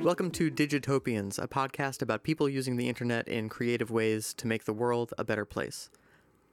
Welcome 0.00 0.30
to 0.30 0.48
Digitopians, 0.48 1.42
a 1.42 1.48
podcast 1.48 2.00
about 2.00 2.22
people 2.22 2.48
using 2.48 2.76
the 2.76 2.88
internet 2.88 3.26
in 3.26 3.48
creative 3.48 3.90
ways 3.90 4.34
to 4.34 4.46
make 4.46 4.66
the 4.66 4.72
world 4.72 5.12
a 5.18 5.24
better 5.24 5.44
place. 5.44 5.90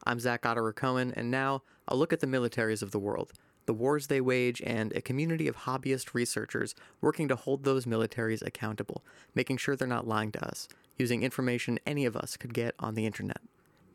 I'm 0.06 0.20
Zach 0.20 0.42
Otterer 0.42 0.76
Cohen, 0.76 1.14
and 1.16 1.30
now 1.30 1.62
a 1.88 1.96
look 1.96 2.12
at 2.14 2.20
the 2.20 2.26
militaries 2.26 2.82
of 2.82 2.90
the 2.90 3.00
world, 3.00 3.32
the 3.70 3.73
wars 3.75 4.07
they 4.07 4.20
wage, 4.20 4.63
and 4.65 4.91
a 4.93 5.01
community 5.01 5.47
of 5.47 5.55
hobbyist 5.55 6.15
researchers 6.15 6.73
working 7.01 7.27
to 7.27 7.36
hold 7.36 7.63
those 7.63 7.86
militaries 7.86 8.43
accountable, 8.43 9.04
making 9.36 9.57
sure 9.57 9.75
they're 9.75 9.87
not 9.87 10.07
lying 10.07 10.32
to 10.32 10.43
us, 10.43 10.68
using 10.97 11.21
information 11.21 11.77
any 11.86 12.04
of 12.04 12.18
us 12.18 12.36
could 12.36 12.51
get 12.51 12.74
on 12.79 12.96
the 12.96 13.05
internet. 13.05 13.37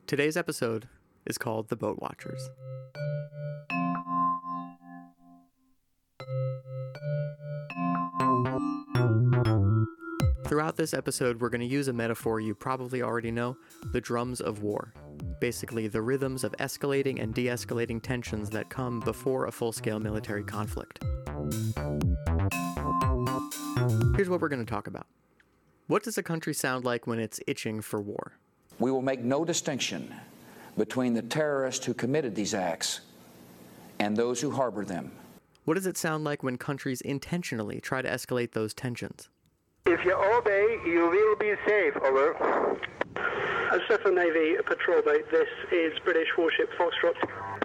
Today's 0.07 0.37
episode 0.37 0.87
is 1.27 1.39
called 1.39 1.71
The 1.71 1.77
Boat 1.77 1.99
Watchers. 2.01 2.51
Throughout 10.47 10.77
this 10.77 10.93
episode, 10.93 11.41
we're 11.41 11.49
going 11.49 11.63
to 11.63 11.67
use 11.67 11.89
a 11.89 11.93
metaphor 11.93 12.39
you 12.39 12.55
probably 12.55 13.01
already 13.01 13.31
know 13.31 13.57
the 13.93 14.01
drums 14.01 14.43
of 14.43 14.63
war. 14.63 14.93
Basically, 15.41 15.89
the 15.89 16.03
rhythms 16.03 16.45
of 16.45 16.53
escalating 16.59 17.23
and 17.23 17.33
de 17.35 17.47
escalating 17.47 18.03
tensions 18.03 18.51
that 18.51 18.69
come 18.69 19.01
before 19.01 19.47
a 19.47 19.53
full 19.53 19.73
scale 19.73 19.99
military 19.99 20.45
conflict. 20.45 21.03
Here's 24.17 24.29
what 24.29 24.43
we're 24.43 24.51
going 24.51 24.65
to 24.65 24.71
talk 24.71 24.87
about 24.87 25.07
What 25.87 26.03
does 26.03 26.19
a 26.19 26.23
country 26.23 26.53
sound 26.53 26.85
like 26.85 27.07
when 27.07 27.19
it's 27.19 27.41
itching 27.47 27.81
for 27.81 28.03
war? 28.03 28.33
We 28.79 28.91
will 28.91 29.03
make 29.03 29.21
no 29.21 29.47
distinction 29.47 30.15
between 30.77 31.15
the 31.15 31.23
terrorists 31.23 31.87
who 31.87 31.95
committed 31.95 32.35
these 32.35 32.53
acts 32.53 33.01
and 33.99 34.15
those 34.15 34.43
who 34.43 34.51
harbor 34.51 34.85
them. 34.85 35.11
What 35.65 35.75
does 35.75 35.87
it 35.87 35.97
sound 35.97 36.25
like 36.25 36.43
when 36.43 36.59
countries 36.59 37.01
intentionally 37.01 37.81
try 37.81 38.03
to 38.03 38.09
escalate 38.09 38.53
those 38.53 38.75
tensions? 38.75 39.31
If 39.87 40.03
you 40.03 40.15
obey, 40.15 40.79
you 40.87 41.11
will 41.11 41.37
be 41.37 41.53
safe. 41.69 41.95
Over. 42.03 42.33
A 43.71 43.79
Sheffield 43.87 44.15
Navy 44.15 44.57
patrol 44.65 45.03
boat. 45.03 45.31
This 45.31 45.47
is 45.71 45.93
British 46.05 46.29
warship 46.39 46.71
Foxtrot. 46.79 47.13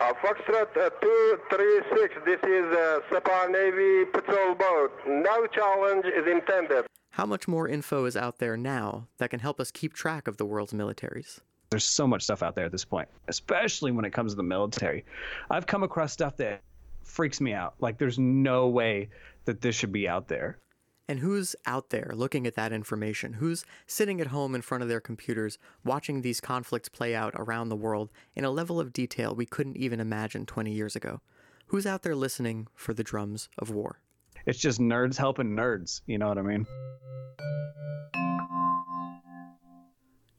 Uh, 0.01 0.11
Foxtrot 0.21 0.75
uh, 0.75 0.89
236, 0.99 2.15
this 2.25 2.39
is 2.43 2.65
uh, 2.75 2.99
Sepah 3.09 3.49
Navy 3.49 4.03
patrol 4.11 4.53
boat. 4.53 4.91
No 5.07 5.47
challenge 5.47 6.07
is 6.07 6.27
intended. 6.27 6.85
How 7.11 7.25
much 7.25 7.47
more 7.47 7.69
info 7.69 8.03
is 8.03 8.17
out 8.17 8.39
there 8.39 8.57
now 8.57 9.07
that 9.19 9.29
can 9.29 9.39
help 9.39 9.61
us 9.61 9.71
keep 9.71 9.93
track 9.93 10.27
of 10.27 10.35
the 10.35 10.45
world's 10.45 10.73
militaries? 10.73 11.39
There's 11.69 11.85
so 11.85 12.05
much 12.05 12.23
stuff 12.23 12.43
out 12.43 12.53
there 12.53 12.65
at 12.65 12.73
this 12.73 12.83
point, 12.83 13.07
especially 13.29 13.91
when 13.91 14.03
it 14.03 14.11
comes 14.11 14.33
to 14.33 14.35
the 14.35 14.43
military. 14.43 15.05
I've 15.49 15.67
come 15.67 15.83
across 15.83 16.11
stuff 16.11 16.35
that 16.37 16.63
freaks 17.01 17.39
me 17.39 17.53
out. 17.53 17.75
Like, 17.79 17.97
there's 17.97 18.19
no 18.19 18.67
way 18.67 19.07
that 19.45 19.61
this 19.61 19.75
should 19.75 19.93
be 19.93 20.09
out 20.09 20.27
there. 20.27 20.57
And 21.09 21.21
who's 21.21 21.55
out 21.65 21.89
there 21.89 22.11
looking 22.13 22.45
at 22.45 22.53
that 22.53 22.71
information? 22.71 23.33
Who's 23.33 23.65
sitting 23.87 24.21
at 24.21 24.27
home 24.27 24.53
in 24.53 24.61
front 24.61 24.83
of 24.83 24.89
their 24.89 24.99
computers 24.99 25.57
watching 25.83 26.21
these 26.21 26.39
conflicts 26.39 26.87
play 26.87 27.15
out 27.15 27.33
around 27.35 27.69
the 27.69 27.75
world 27.75 28.11
in 28.35 28.45
a 28.45 28.51
level 28.51 28.79
of 28.79 28.93
detail 28.93 29.33
we 29.33 29.47
couldn't 29.47 29.75
even 29.75 29.99
imagine 29.99 30.45
20 30.45 30.71
years 30.71 30.95
ago? 30.95 31.19
Who's 31.65 31.87
out 31.87 32.03
there 32.03 32.15
listening 32.15 32.67
for 32.75 32.93
the 32.93 33.03
drums 33.03 33.49
of 33.57 33.71
war? 33.71 34.01
It's 34.45 34.59
just 34.59 34.79
nerds 34.79 35.17
helping 35.17 35.55
nerds. 35.55 36.01
You 36.05 36.19
know 36.19 36.27
what 36.27 36.37
I 36.37 36.43
mean? 36.43 36.67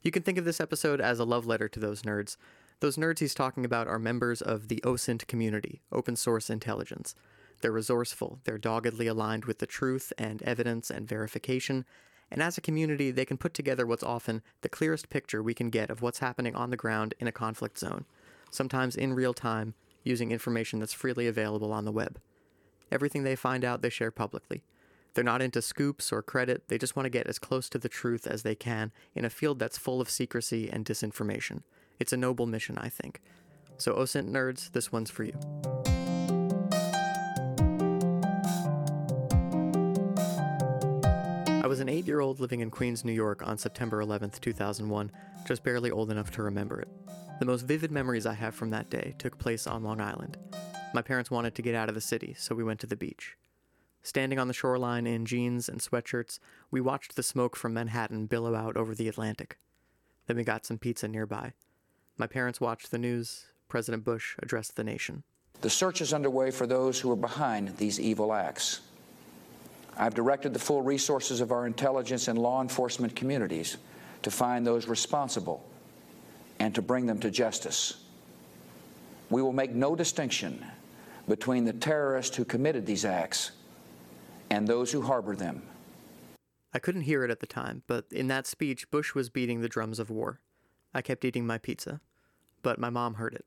You 0.03 0.11
can 0.11 0.23
think 0.23 0.37
of 0.37 0.45
this 0.45 0.61
episode 0.61 1.01
as 1.01 1.19
a 1.19 1.25
love 1.25 1.45
letter 1.45 1.67
to 1.67 1.81
those 1.81 2.03
nerds. 2.03 2.37
Those 2.79 2.95
nerds 2.95 3.19
he's 3.19 3.33
talking 3.33 3.65
about 3.65 3.89
are 3.89 3.99
members 3.99 4.41
of 4.41 4.69
the 4.69 4.79
OSINT 4.85 5.27
community, 5.27 5.81
open 5.91 6.15
source 6.15 6.49
intelligence. 6.49 7.13
They're 7.61 7.71
resourceful, 7.71 8.39
they're 8.43 8.57
doggedly 8.57 9.07
aligned 9.07 9.45
with 9.45 9.59
the 9.59 9.67
truth 9.67 10.11
and 10.17 10.41
evidence 10.43 10.89
and 10.89 11.07
verification, 11.07 11.85
and 12.31 12.41
as 12.41 12.57
a 12.57 12.61
community, 12.61 13.11
they 13.11 13.25
can 13.25 13.37
put 13.37 13.53
together 13.53 13.85
what's 13.85 14.03
often 14.03 14.41
the 14.61 14.69
clearest 14.69 15.09
picture 15.09 15.43
we 15.43 15.53
can 15.53 15.69
get 15.69 15.89
of 15.89 16.01
what's 16.01 16.19
happening 16.19 16.55
on 16.55 16.69
the 16.69 16.77
ground 16.77 17.13
in 17.19 17.27
a 17.27 17.31
conflict 17.31 17.77
zone, 17.77 18.05
sometimes 18.49 18.95
in 18.95 19.13
real 19.13 19.33
time, 19.33 19.73
using 20.03 20.31
information 20.31 20.79
that's 20.79 20.93
freely 20.93 21.27
available 21.27 21.73
on 21.73 21.85
the 21.85 21.91
web. 21.91 22.19
Everything 22.91 23.23
they 23.23 23.35
find 23.35 23.63
out, 23.65 23.81
they 23.81 23.89
share 23.89 24.11
publicly. 24.11 24.63
They're 25.13 25.23
not 25.25 25.41
into 25.41 25.61
scoops 25.61 26.11
or 26.11 26.21
credit, 26.21 26.69
they 26.69 26.77
just 26.77 26.95
want 26.95 27.05
to 27.05 27.09
get 27.09 27.27
as 27.27 27.37
close 27.37 27.67
to 27.69 27.77
the 27.77 27.89
truth 27.89 28.25
as 28.25 28.43
they 28.43 28.55
can 28.55 28.93
in 29.13 29.25
a 29.25 29.29
field 29.29 29.59
that's 29.59 29.77
full 29.77 29.99
of 29.99 30.09
secrecy 30.09 30.69
and 30.69 30.85
disinformation. 30.85 31.63
It's 31.99 32.13
a 32.13 32.17
noble 32.17 32.47
mission, 32.47 32.77
I 32.77 32.87
think. 32.87 33.21
So, 33.77 33.95
OSINT 33.95 34.29
nerds, 34.29 34.71
this 34.71 34.91
one's 34.91 35.11
for 35.11 35.23
you. 35.23 35.37
Was 41.71 41.79
an 41.79 41.87
eight 41.87 42.05
year 42.05 42.19
old 42.19 42.41
living 42.41 42.59
in 42.59 42.69
Queens, 42.69 43.05
New 43.05 43.13
York 43.13 43.47
on 43.47 43.57
September 43.57 44.03
11th, 44.03 44.41
2001, 44.41 45.09
just 45.47 45.63
barely 45.63 45.89
old 45.89 46.11
enough 46.11 46.29
to 46.29 46.43
remember 46.43 46.81
it. 46.81 46.89
The 47.39 47.45
most 47.45 47.61
vivid 47.61 47.91
memories 47.91 48.25
I 48.25 48.33
have 48.33 48.53
from 48.53 48.71
that 48.71 48.89
day 48.89 49.15
took 49.17 49.37
place 49.37 49.65
on 49.65 49.81
Long 49.81 50.01
Island. 50.01 50.35
My 50.93 51.01
parents 51.01 51.31
wanted 51.31 51.55
to 51.55 51.61
get 51.61 51.73
out 51.73 51.87
of 51.87 51.95
the 51.95 52.01
city, 52.01 52.35
so 52.37 52.53
we 52.53 52.63
went 52.65 52.81
to 52.81 52.87
the 52.87 52.97
beach. 52.97 53.37
Standing 54.03 54.37
on 54.37 54.49
the 54.49 54.53
shoreline 54.53 55.07
in 55.07 55.25
jeans 55.25 55.69
and 55.69 55.79
sweatshirts, 55.79 56.39
we 56.71 56.81
watched 56.81 57.15
the 57.15 57.23
smoke 57.23 57.55
from 57.55 57.73
Manhattan 57.73 58.25
billow 58.25 58.53
out 58.53 58.75
over 58.75 58.93
the 58.93 59.07
Atlantic. 59.07 59.57
Then 60.27 60.35
we 60.35 60.43
got 60.43 60.65
some 60.65 60.77
pizza 60.77 61.07
nearby. 61.07 61.53
My 62.17 62.27
parents 62.27 62.59
watched 62.59 62.91
the 62.91 62.97
news. 62.97 63.45
President 63.69 64.03
Bush 64.03 64.35
addressed 64.39 64.75
the 64.75 64.83
nation. 64.83 65.23
The 65.61 65.69
search 65.69 66.01
is 66.01 66.11
underway 66.11 66.51
for 66.51 66.67
those 66.67 66.99
who 66.99 67.09
are 67.13 67.15
behind 67.15 67.77
these 67.77 67.97
evil 67.97 68.33
acts. 68.33 68.81
I've 69.97 70.13
directed 70.13 70.53
the 70.53 70.59
full 70.59 70.81
resources 70.81 71.41
of 71.41 71.51
our 71.51 71.67
intelligence 71.67 72.27
and 72.27 72.39
law 72.39 72.61
enforcement 72.61 73.15
communities 73.15 73.77
to 74.23 74.31
find 74.31 74.65
those 74.65 74.87
responsible 74.87 75.67
and 76.59 76.73
to 76.75 76.81
bring 76.81 77.05
them 77.05 77.19
to 77.19 77.31
justice. 77.31 78.03
We 79.29 79.41
will 79.41 79.53
make 79.53 79.71
no 79.71 79.95
distinction 79.95 80.65
between 81.27 81.65
the 81.65 81.73
terrorists 81.73 82.35
who 82.35 82.45
committed 82.45 82.85
these 82.85 83.05
acts 83.05 83.51
and 84.49 84.67
those 84.67 84.91
who 84.91 85.01
harbor 85.01 85.35
them. 85.35 85.61
I 86.73 86.79
couldn't 86.79 87.01
hear 87.01 87.23
it 87.23 87.31
at 87.31 87.39
the 87.39 87.47
time, 87.47 87.83
but 87.87 88.05
in 88.11 88.27
that 88.27 88.47
speech, 88.47 88.89
Bush 88.91 89.13
was 89.13 89.29
beating 89.29 89.61
the 89.61 89.69
drums 89.69 89.99
of 89.99 90.09
war. 90.09 90.39
I 90.93 91.01
kept 91.01 91.25
eating 91.25 91.45
my 91.45 91.57
pizza, 91.57 92.01
but 92.61 92.79
my 92.79 92.89
mom 92.89 93.15
heard 93.15 93.33
it. 93.33 93.45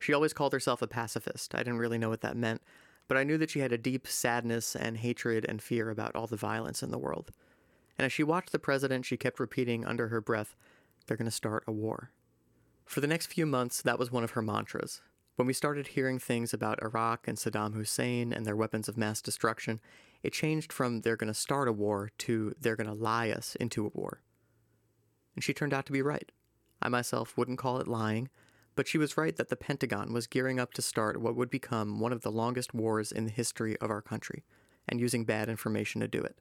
She 0.00 0.12
always 0.12 0.32
called 0.32 0.52
herself 0.52 0.82
a 0.82 0.86
pacifist. 0.86 1.54
I 1.54 1.58
didn't 1.58 1.78
really 1.78 1.98
know 1.98 2.08
what 2.08 2.20
that 2.20 2.36
meant, 2.36 2.62
but 3.08 3.16
I 3.16 3.24
knew 3.24 3.38
that 3.38 3.50
she 3.50 3.60
had 3.60 3.72
a 3.72 3.78
deep 3.78 4.06
sadness 4.06 4.74
and 4.74 4.98
hatred 4.98 5.46
and 5.48 5.62
fear 5.62 5.90
about 5.90 6.14
all 6.14 6.26
the 6.26 6.36
violence 6.36 6.82
in 6.82 6.90
the 6.90 6.98
world. 6.98 7.30
And 7.98 8.04
as 8.04 8.12
she 8.12 8.22
watched 8.22 8.52
the 8.52 8.58
president, 8.58 9.06
she 9.06 9.16
kept 9.16 9.40
repeating 9.40 9.84
under 9.84 10.08
her 10.08 10.20
breath, 10.20 10.54
they're 11.06 11.16
going 11.16 11.26
to 11.26 11.30
start 11.30 11.64
a 11.66 11.72
war. 11.72 12.10
For 12.84 13.00
the 13.00 13.06
next 13.06 13.26
few 13.26 13.46
months, 13.46 13.82
that 13.82 13.98
was 13.98 14.12
one 14.12 14.24
of 14.24 14.32
her 14.32 14.42
mantras. 14.42 15.00
When 15.36 15.46
we 15.46 15.52
started 15.52 15.88
hearing 15.88 16.18
things 16.18 16.54
about 16.54 16.82
Iraq 16.82 17.28
and 17.28 17.36
Saddam 17.36 17.74
Hussein 17.74 18.32
and 18.32 18.46
their 18.46 18.56
weapons 18.56 18.88
of 18.88 18.96
mass 18.96 19.20
destruction, 19.20 19.80
it 20.22 20.32
changed 20.32 20.72
from 20.72 21.00
they're 21.00 21.16
going 21.16 21.32
to 21.32 21.34
start 21.34 21.68
a 21.68 21.72
war 21.72 22.10
to 22.18 22.54
they're 22.60 22.76
going 22.76 22.86
to 22.86 22.94
lie 22.94 23.30
us 23.30 23.54
into 23.56 23.84
a 23.84 23.90
war. 23.90 24.22
And 25.34 25.44
she 25.44 25.52
turned 25.52 25.74
out 25.74 25.84
to 25.86 25.92
be 25.92 26.00
right. 26.00 26.32
I 26.80 26.88
myself 26.88 27.36
wouldn't 27.36 27.58
call 27.58 27.78
it 27.78 27.88
lying, 27.88 28.30
but 28.76 28.86
she 28.86 28.98
was 28.98 29.16
right 29.16 29.34
that 29.36 29.48
the 29.48 29.56
Pentagon 29.56 30.12
was 30.12 30.28
gearing 30.28 30.60
up 30.60 30.72
to 30.74 30.82
start 30.82 31.20
what 31.20 31.34
would 31.34 31.50
become 31.50 31.98
one 31.98 32.12
of 32.12 32.20
the 32.20 32.30
longest 32.30 32.72
wars 32.72 33.10
in 33.10 33.24
the 33.24 33.30
history 33.30 33.76
of 33.78 33.90
our 33.90 34.02
country, 34.02 34.44
and 34.88 35.00
using 35.00 35.24
bad 35.24 35.48
information 35.48 36.00
to 36.00 36.06
do 36.06 36.20
it. 36.20 36.38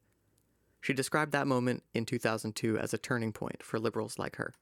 She 0.82 0.94
described 0.94 1.32
that 1.32 1.48
moment 1.48 1.82
in 1.96 2.06
2002 2.06 2.78
as 2.78 2.94
a 2.94 3.00
turning 3.00 3.34
point 3.34 3.64
for 3.64 3.80
liberals 3.80 4.20
like 4.20 4.36
her. 4.36 4.54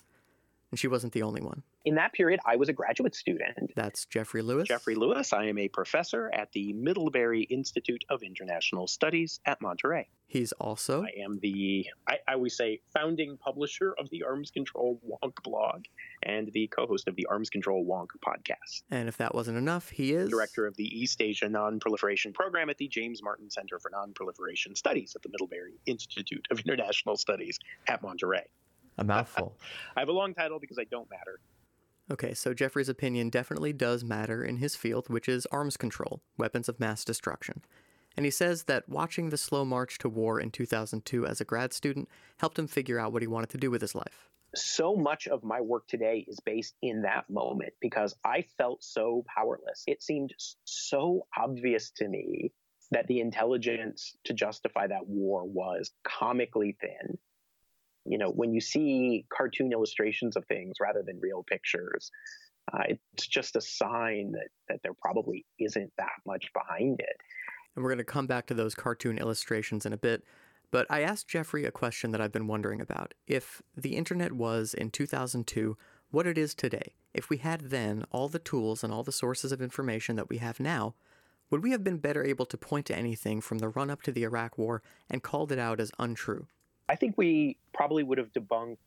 And 0.74 0.80
she 0.80 0.88
wasn't 0.88 1.14
the 1.14 1.22
only 1.22 1.40
one. 1.40 1.62
In 1.86 1.94
that 1.96 2.14
period, 2.14 2.40
I 2.48 2.56
was 2.56 2.68
a 2.68 2.74
graduate 2.74 3.14
student. 3.14 3.74
That's 3.75 4.08
Jeffrey 4.08 4.42
Lewis. 4.42 4.68
Jeffrey 4.68 4.96
Lewis. 4.96 5.31
I 5.31 5.46
am 5.46 5.60
a 5.60 5.68
professor 5.68 6.31
at 6.34 6.52
the 6.52 6.74
Middlebury 6.74 7.44
Institute 7.44 8.04
of 8.10 8.24
International 8.24 8.88
Studies 8.88 9.40
at 9.46 9.62
Monterey. 9.62 10.08
He's 10.25 10.52
also. 10.54 11.04
I 11.04 11.22
am 11.24 11.38
the, 11.44 11.86
I, 12.08 12.18
I 12.28 12.34
always 12.34 12.58
say, 12.58 12.81
founding 12.92 13.38
publisher 13.38 13.94
of 14.00 14.10
the 14.10 14.24
Arms 14.24 14.50
Control 14.50 15.00
Wonk 15.08 15.44
blog 15.44 15.84
and 16.24 16.52
the 16.54 16.66
co 16.75 16.88
host 16.88 17.08
of 17.08 17.16
the 17.18 17.28
Arms 17.28 17.52
Control 17.52 17.86
Wonk 17.86 18.08
podcast. 18.25 18.81
And 18.90 19.08
if 19.08 19.18
that 19.18 19.36
wasn't 19.36 19.60
enough, 19.60 19.90
he 19.90 20.14
is. 20.14 20.31
Director 20.31 20.66
of 20.66 20.75
the 20.75 20.86
East 20.86 21.22
Asia 21.22 21.46
Nonproliferation 21.46 22.34
Program 22.34 22.72
at 22.72 22.80
the 22.80 22.88
James 22.88 23.22
Martin 23.22 23.52
Center 23.52 23.78
for 23.78 23.92
Nonproliferation 23.92 24.75
Studies 24.75 25.14
at 25.16 25.22
the 25.22 25.30
Middlebury 25.30 25.74
Institute 25.86 26.48
of 26.50 26.60
International 26.62 27.16
Studies 27.16 27.60
at 27.88 28.02
Monterey. 28.02 28.48
A 28.98 29.04
mouthful. 29.04 29.57
I 29.95 30.01
have 30.01 30.10
a 30.10 30.13
long 30.13 30.34
title 30.34 30.60
because 30.60 30.78
I 30.78 30.84
don't 30.84 31.10
matter. 31.10 31.40
Okay, 32.12 32.34
so 32.34 32.54
Jeffrey's 32.54 32.90
opinion 32.90 33.30
definitely 33.30 33.74
does 33.74 34.04
matter 34.04 34.44
in 34.44 34.57
his 34.57 34.75
field, 34.75 35.10
which 35.10 35.30
is 35.30 35.45
arms 35.48 35.78
control, 35.78 36.22
weapons 36.38 36.68
of 36.68 36.80
mass 36.80 37.06
destruction. 37.06 37.63
And 38.16 38.25
he 38.25 38.31
says 38.31 38.63
that 38.63 38.88
watching 38.88 39.30
the 39.30 39.38
slow 39.38 39.66
march 39.66 39.98
to 40.00 40.10
war 40.10 40.40
in 40.40 40.51
2002 40.51 41.25
as 41.25 41.42
a 41.42 41.45
grad 41.45 41.74
student 41.74 42.10
helped 42.38 42.60
him 42.60 42.68
figure 42.68 43.00
out 43.00 43.13
what 43.13 43.24
he 43.24 43.28
wanted 43.28 43.50
to 43.51 43.57
do 43.57 43.72
with 43.72 43.81
his 43.81 43.95
life. 43.95 44.30
So 44.56 44.96
much 44.96 45.28
of 45.28 45.44
my 45.44 45.62
work 45.62 45.88
today 45.88 46.24
is 46.28 46.39
based 46.39 46.75
in 46.84 47.01
that 47.01 47.28
moment 47.28 47.74
because 47.81 48.16
I 48.24 48.44
felt 48.57 48.84
so 48.84 49.25
powerless. 49.36 49.84
It 49.88 50.04
seemed 50.04 50.36
so 50.66 51.25
obvious 51.36 51.89
to 51.98 52.07
me 52.07 52.51
that 52.92 53.07
the 53.07 53.19
intelligence 53.19 54.16
to 54.25 54.34
justify 54.34 54.86
that 54.88 55.07
war 55.07 55.44
was 55.46 55.92
comically 56.04 56.78
thin. 56.80 57.18
You 58.06 58.18
know, 58.18 58.30
when 58.30 58.54
you 58.54 58.62
see 58.62 59.26
cartoon 59.36 59.72
illustrations 59.72 60.36
of 60.36 60.46
things 60.46 60.76
rather 60.82 61.04
than 61.04 61.20
real 61.20 61.44
pictures, 61.44 62.12
uh, 62.72 62.84
it's 62.88 63.28
just 63.28 63.56
a 63.56 63.62
sign 63.62 64.32
that, 64.34 64.48
that 64.70 64.80
there 64.84 64.94
probably 64.94 65.46
isn't 65.60 65.92
that 65.98 66.14
much 66.26 66.52
behind 66.54 67.00
it. 67.00 67.18
And 67.76 67.84
we're 67.84 67.90
going 67.90 67.98
to 67.98 68.04
come 68.04 68.28
back 68.28 68.46
to 68.48 68.54
those 68.54 68.76
cartoon 68.76 69.18
illustrations 69.18 69.86
in 69.86 69.94
a 69.94 69.98
bit. 69.98 70.24
But 70.72 70.88
I 70.90 71.02
asked 71.02 71.28
Jeffrey 71.28 71.66
a 71.66 71.72
question 71.72 72.12
that 72.12 72.22
I've 72.22 72.32
been 72.32 72.48
wondering 72.48 72.82
about. 72.82 73.14
If 73.28 73.62
the 73.76 73.96
internet 73.96 74.32
was 74.32 74.74
in 74.74 74.90
2002 74.90 75.78
what 76.10 76.28
it 76.28 76.38
is 76.38 76.54
today, 76.56 76.94
if 77.14 77.30
we 77.30 77.38
had 77.38 77.70
then 77.70 78.06
all 78.12 78.30
the 78.30 78.40
tools 78.40 78.84
and 78.84 78.94
all 78.94 79.04
the 79.04 79.12
sources 79.12 79.52
of 79.52 79.62
information 79.62 80.16
that 80.16 80.30
we 80.30 80.38
have 80.38 80.60
now, 80.60 80.96
would 81.50 81.64
we 81.64 81.72
have 81.72 81.84
been 81.84 81.98
better 81.98 82.24
able 82.24 82.48
to 82.48 82.58
point 82.58 82.88
to 82.88 82.96
anything 82.96 83.42
from 83.42 83.60
the 83.60 83.70
run 83.70 83.92
up 83.92 84.02
to 84.04 84.12
the 84.12 84.24
Iraq 84.24 84.58
War 84.58 84.82
and 85.10 85.22
called 85.22 85.52
it 85.52 85.60
out 85.60 85.80
as 85.80 85.92
untrue? 86.00 86.48
I 86.90 86.96
think 86.96 87.18
we 87.18 87.58
probably 87.74 88.04
would 88.04 88.18
have 88.18 88.32
debunked 88.34 88.78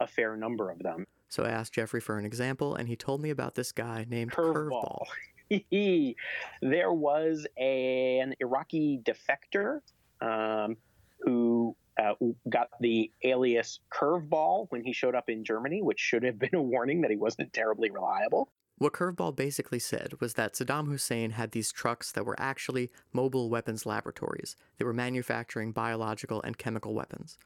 a 0.00 0.06
fair 0.06 0.36
number 0.36 0.70
of 0.70 0.78
them. 0.78 1.06
So 1.28 1.44
I 1.44 1.50
asked 1.50 1.72
Jeffrey 1.72 2.00
for 2.00 2.18
an 2.18 2.24
example, 2.24 2.74
and 2.74 2.88
he 2.88 2.96
told 2.96 3.20
me 3.20 3.30
about 3.30 3.54
this 3.54 3.72
guy 3.72 4.06
named 4.08 4.32
Curveball. 4.32 5.04
Curveball. 5.50 6.14
there 6.62 6.92
was 6.92 7.46
a, 7.58 8.18
an 8.20 8.34
Iraqi 8.40 9.00
defector 9.02 9.80
um, 10.20 10.76
who 11.20 11.76
uh, 12.00 12.14
got 12.48 12.68
the 12.80 13.10
alias 13.22 13.80
Curveball 13.92 14.66
when 14.70 14.82
he 14.82 14.92
showed 14.92 15.14
up 15.14 15.28
in 15.28 15.44
Germany, 15.44 15.82
which 15.82 16.00
should 16.00 16.22
have 16.22 16.38
been 16.38 16.54
a 16.54 16.62
warning 16.62 17.02
that 17.02 17.10
he 17.10 17.16
wasn't 17.16 17.52
terribly 17.52 17.90
reliable. 17.90 18.50
What 18.76 18.92
Curveball 18.92 19.36
basically 19.36 19.78
said 19.78 20.14
was 20.20 20.34
that 20.34 20.54
Saddam 20.54 20.88
Hussein 20.88 21.30
had 21.30 21.52
these 21.52 21.70
trucks 21.70 22.10
that 22.12 22.26
were 22.26 22.34
actually 22.40 22.90
mobile 23.12 23.48
weapons 23.48 23.86
laboratories. 23.86 24.56
They 24.78 24.84
were 24.84 24.92
manufacturing 24.92 25.70
biological 25.70 26.42
and 26.42 26.58
chemical 26.58 26.92
weapons. 26.92 27.38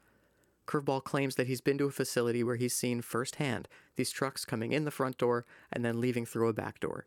Curveball 0.65 1.03
claims 1.03 1.35
that 1.35 1.47
he's 1.47 1.61
been 1.61 1.77
to 1.77 1.85
a 1.85 1.91
facility 1.91 2.43
where 2.43 2.55
he's 2.55 2.75
seen 2.75 3.01
firsthand 3.01 3.67
these 3.95 4.11
trucks 4.11 4.43
coming 4.43 4.71
in 4.71 4.85
the 4.85 4.91
front 4.91 5.17
door 5.17 5.45
and 5.71 5.85
then 5.85 6.01
leaving 6.01 6.25
through 6.25 6.47
a 6.47 6.53
back 6.53 6.79
door. 6.79 7.05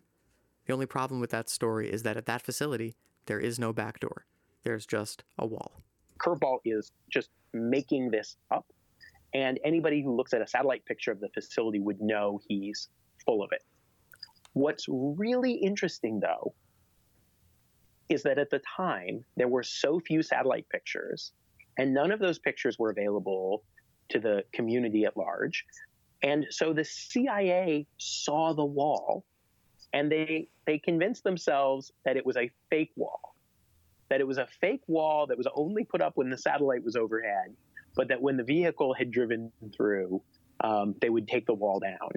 The 0.66 0.72
only 0.72 0.86
problem 0.86 1.20
with 1.20 1.30
that 1.30 1.48
story 1.48 1.90
is 1.90 2.04
that 2.04 2.16
at 2.16 2.26
that 2.26 2.42
facility, 2.42 2.94
there 3.26 3.40
is 3.40 3.58
no 3.58 3.72
back 3.72 3.98
door. 3.98 4.26
There's 4.62 4.86
just 4.86 5.24
a 5.38 5.46
wall. 5.46 5.82
Curveball 6.18 6.58
is 6.64 6.92
just 7.10 7.30
making 7.52 8.10
this 8.10 8.36
up, 8.52 8.66
and 9.34 9.58
anybody 9.64 10.02
who 10.02 10.14
looks 10.14 10.32
at 10.32 10.42
a 10.42 10.46
satellite 10.46 10.84
picture 10.84 11.10
of 11.10 11.18
the 11.18 11.28
facility 11.28 11.80
would 11.80 12.00
know 12.00 12.40
he's 12.46 12.88
full 13.24 13.42
of 13.42 13.50
it. 13.50 13.62
What's 14.54 14.86
really 14.88 15.52
interesting, 15.52 16.20
though, 16.20 16.54
is 18.08 18.22
that 18.24 18.38
at 18.38 18.50
the 18.50 18.60
time, 18.76 19.24
there 19.36 19.48
were 19.48 19.62
so 19.62 20.00
few 20.00 20.22
satellite 20.22 20.68
pictures, 20.68 21.32
and 21.78 21.94
none 21.94 22.12
of 22.12 22.20
those 22.20 22.38
pictures 22.38 22.78
were 22.78 22.90
available 22.90 23.64
to 24.10 24.18
the 24.18 24.44
community 24.52 25.04
at 25.04 25.16
large. 25.16 25.64
And 26.22 26.46
so 26.50 26.72
the 26.72 26.84
CIA 26.84 27.86
saw 27.98 28.52
the 28.52 28.64
wall 28.64 29.24
and 29.92 30.10
they, 30.10 30.48
they 30.66 30.78
convinced 30.78 31.24
themselves 31.24 31.92
that 32.04 32.16
it 32.16 32.24
was 32.24 32.36
a 32.36 32.50
fake 32.70 32.92
wall, 32.96 33.34
that 34.08 34.20
it 34.20 34.26
was 34.26 34.38
a 34.38 34.46
fake 34.60 34.82
wall 34.86 35.26
that 35.26 35.36
was 35.36 35.48
only 35.54 35.84
put 35.84 36.00
up 36.00 36.12
when 36.16 36.30
the 36.30 36.38
satellite 36.38 36.84
was 36.84 36.96
overhead, 36.96 37.54
but 37.96 38.08
that 38.08 38.20
when 38.20 38.36
the 38.36 38.44
vehicle 38.44 38.94
had 38.94 39.10
driven 39.10 39.50
through, 39.74 40.22
um, 40.60 40.94
they 41.00 41.10
would 41.10 41.26
take 41.26 41.46
the 41.46 41.54
wall 41.54 41.80
down. 41.80 42.10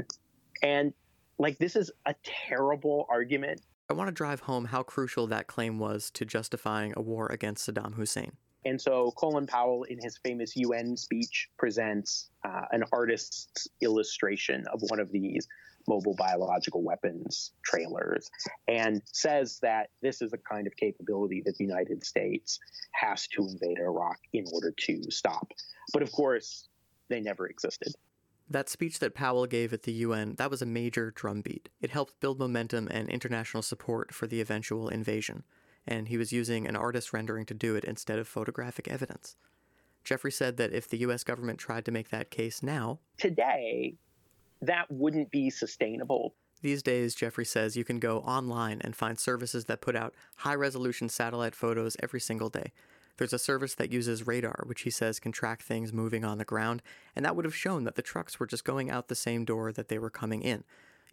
And 0.61 0.93
like, 1.37 1.57
this 1.57 1.75
is 1.75 1.91
a 2.05 2.15
terrible 2.23 3.05
argument. 3.09 3.61
I 3.89 3.93
want 3.93 4.07
to 4.07 4.13
drive 4.13 4.41
home 4.41 4.65
how 4.65 4.83
crucial 4.83 5.27
that 5.27 5.47
claim 5.47 5.77
was 5.77 6.09
to 6.11 6.25
justifying 6.25 6.93
a 6.95 7.01
war 7.01 7.27
against 7.27 7.67
Saddam 7.69 7.93
Hussein. 7.95 8.31
And 8.65 8.81
so 8.81 9.11
Colin 9.15 9.45
Powell, 9.45 9.83
in 9.83 9.99
his 10.01 10.17
famous 10.17 10.55
UN 10.55 10.97
speech, 10.97 11.49
presents 11.57 12.29
uh, 12.43 12.61
an 12.71 12.83
artist's 12.91 13.67
illustration 13.81 14.65
of 14.73 14.81
one 14.89 14.99
of 14.99 15.11
these 15.11 15.47
mobile 15.87 16.15
biological 16.17 16.81
weapons 16.81 17.51
trailers 17.63 18.29
and 18.67 19.03
says 19.05 19.59
that 19.61 19.91
this 20.01 20.19
is 20.21 20.31
the 20.31 20.37
kind 20.37 20.65
of 20.65 20.75
capability 20.75 21.43
that 21.45 21.55
the 21.57 21.63
United 21.63 22.03
States 22.03 22.59
has 22.91 23.27
to 23.27 23.47
invade 23.47 23.77
Iraq 23.77 24.17
in 24.33 24.45
order 24.51 24.73
to 24.75 24.99
stop. 25.11 25.51
But 25.93 26.01
of 26.01 26.11
course, 26.11 26.67
they 27.09 27.19
never 27.21 27.47
existed. 27.47 27.93
That 28.49 28.69
speech 28.69 28.99
that 28.99 29.15
Powell 29.15 29.47
gave 29.47 29.73
at 29.73 29.83
the 29.83 29.91
UN, 29.91 30.35
that 30.35 30.51
was 30.51 30.61
a 30.61 30.67
major 30.67 31.11
drumbeat. 31.11 31.69
It 31.81 31.89
helped 31.89 32.19
build 32.19 32.39
momentum 32.39 32.87
and 32.91 33.09
international 33.09 33.63
support 33.63 34.13
for 34.13 34.27
the 34.27 34.39
eventual 34.39 34.87
invasion, 34.87 35.43
and 35.87 36.07
he 36.07 36.17
was 36.17 36.31
using 36.31 36.67
an 36.67 36.75
artist 36.75 37.11
rendering 37.11 37.45
to 37.47 37.55
do 37.55 37.75
it 37.75 37.83
instead 37.83 38.19
of 38.19 38.27
photographic 38.27 38.87
evidence. 38.87 39.35
Jeffrey 40.03 40.31
said 40.31 40.57
that 40.57 40.73
if 40.73 40.87
the 40.87 40.99
US 40.99 41.23
government 41.23 41.57
tried 41.57 41.85
to 41.85 41.91
make 41.91 42.09
that 42.09 42.29
case 42.29 42.61
now, 42.61 42.99
today 43.17 43.95
that 44.61 44.89
wouldn't 44.89 45.31
be 45.31 45.49
sustainable. 45.49 46.35
These 46.61 46.83
days, 46.83 47.15
Jeffrey 47.15 47.45
says 47.45 47.75
you 47.75 47.83
can 47.83 47.99
go 47.99 48.19
online 48.19 48.81
and 48.81 48.95
find 48.95 49.19
services 49.19 49.65
that 49.65 49.81
put 49.81 49.95
out 49.95 50.13
high 50.37 50.55
resolution 50.55 51.09
satellite 51.09 51.53
photos 51.55 51.97
every 52.01 52.19
single 52.19 52.49
day. 52.49 52.71
There's 53.17 53.33
a 53.33 53.39
service 53.39 53.75
that 53.75 53.91
uses 53.91 54.27
radar, 54.27 54.63
which 54.65 54.81
he 54.81 54.89
says 54.89 55.19
can 55.19 55.31
track 55.31 55.61
things 55.61 55.93
moving 55.93 56.25
on 56.25 56.37
the 56.37 56.45
ground, 56.45 56.81
and 57.15 57.23
that 57.23 57.35
would 57.35 57.45
have 57.45 57.55
shown 57.55 57.83
that 57.85 57.95
the 57.95 58.01
trucks 58.01 58.39
were 58.39 58.45
just 58.45 58.65
going 58.65 58.89
out 58.89 59.07
the 59.07 59.15
same 59.15 59.45
door 59.45 59.71
that 59.71 59.87
they 59.87 59.99
were 59.99 60.09
coming 60.09 60.41
in. 60.41 60.63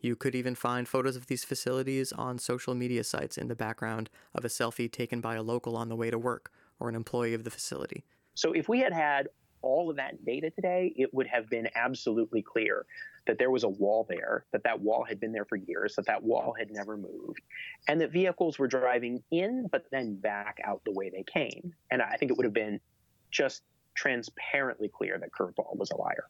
You 0.00 0.16
could 0.16 0.34
even 0.34 0.56
find 0.56 0.88
photos 0.88 1.14
of 1.14 1.28
these 1.28 1.44
facilities 1.44 2.10
on 2.12 2.38
social 2.38 2.75
media 2.75 3.04
sites 3.04 3.38
in 3.38 3.46
the 3.46 3.54
background 3.54 4.10
of 4.34 4.44
a 4.44 4.49
selfie 4.49 4.90
taken 4.90 5.20
by 5.20 5.37
a 5.37 5.43
local 5.43 5.76
on 5.76 5.88
the 5.88 5.96
way 5.96 6.10
to 6.10 6.19
work 6.19 6.50
or 6.81 6.88
an 6.88 6.96
employee 6.96 7.34
of 7.34 7.44
the 7.44 7.50
facility. 7.50 8.04
So 8.34 8.52
if 8.52 8.69
we 8.69 8.81
had 8.81 8.93
had 8.93 9.28
all 9.62 9.91
of 9.91 9.97
that 9.97 10.25
data 10.25 10.50
today, 10.50 10.93
it 10.97 11.12
would 11.14 11.26
have 11.26 11.49
been 11.49 11.69
absolutely 11.75 12.43
clear 12.43 12.85
that 13.26 13.38
there 13.38 13.50
was 13.50 13.64
a 13.64 13.69
wall 13.69 14.06
there, 14.09 14.44
that 14.53 14.64
that 14.64 14.81
wall 14.81 15.05
had 15.05 15.20
been 15.20 15.32
there 15.32 15.44
for 15.44 15.56
years, 15.56 15.94
that 15.97 16.06
that 16.06 16.23
wall 16.23 16.55
had 16.59 16.70
never 16.70 16.97
moved, 16.97 17.41
and 17.88 18.00
that 18.00 18.11
vehicles 18.11 18.59
were 18.59 18.69
driving 18.69 19.23
in 19.31 19.69
but 19.70 19.87
then 19.91 20.17
back 20.17 20.61
out 20.64 20.82
the 20.85 20.93
way 20.93 21.09
they 21.09 21.25
came. 21.25 21.73
And 21.91 22.03
I 22.03 22.17
think 22.17 22.31
it 22.31 22.37
would 22.37 22.44
have 22.44 22.53
been 22.53 22.81
just 23.31 23.62
transparently 23.94 24.88
clear 24.88 25.19
that 25.19 25.31
Curveball 25.33 25.76
was 25.76 25.90
a 25.90 25.97
liar. 25.97 26.26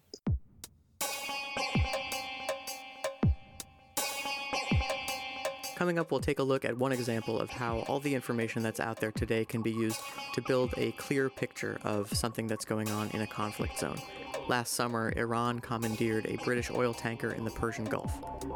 Coming 5.83 5.99
up, 5.99 6.13
we'll 6.13 6.21
take 6.21 6.39
a 6.39 6.45
look 6.45 6.65
at 6.65 6.79
one 6.79 6.93
example 6.93 7.41
of 7.41 7.51
how 7.51 7.81
all 7.89 7.99
the 7.99 8.15
information 8.15 8.63
that's 8.63 8.79
out 8.79 9.01
there 9.01 9.11
today 9.11 9.45
can 9.45 9.63
be 9.63 9.73
used 9.73 9.99
to 10.33 10.41
build 10.41 10.73
a 10.77 10.93
clear 10.93 11.29
picture 11.29 11.77
of 11.83 12.09
something 12.17 12.47
that's 12.47 12.65
going 12.65 12.89
on 12.89 13.11
in 13.11 13.23
a 13.23 13.27
conflict 13.27 13.81
zone. 13.81 14.01
Last 14.47 14.75
summer, 14.75 15.13
Iran 15.17 15.59
commandeered 15.59 16.27
a 16.27 16.37
British 16.45 16.71
oil 16.71 16.95
tanker 16.95 17.33
in 17.33 17.45
the 17.45 17.51
Persian 17.51 17.85
Gulf. 17.85 18.13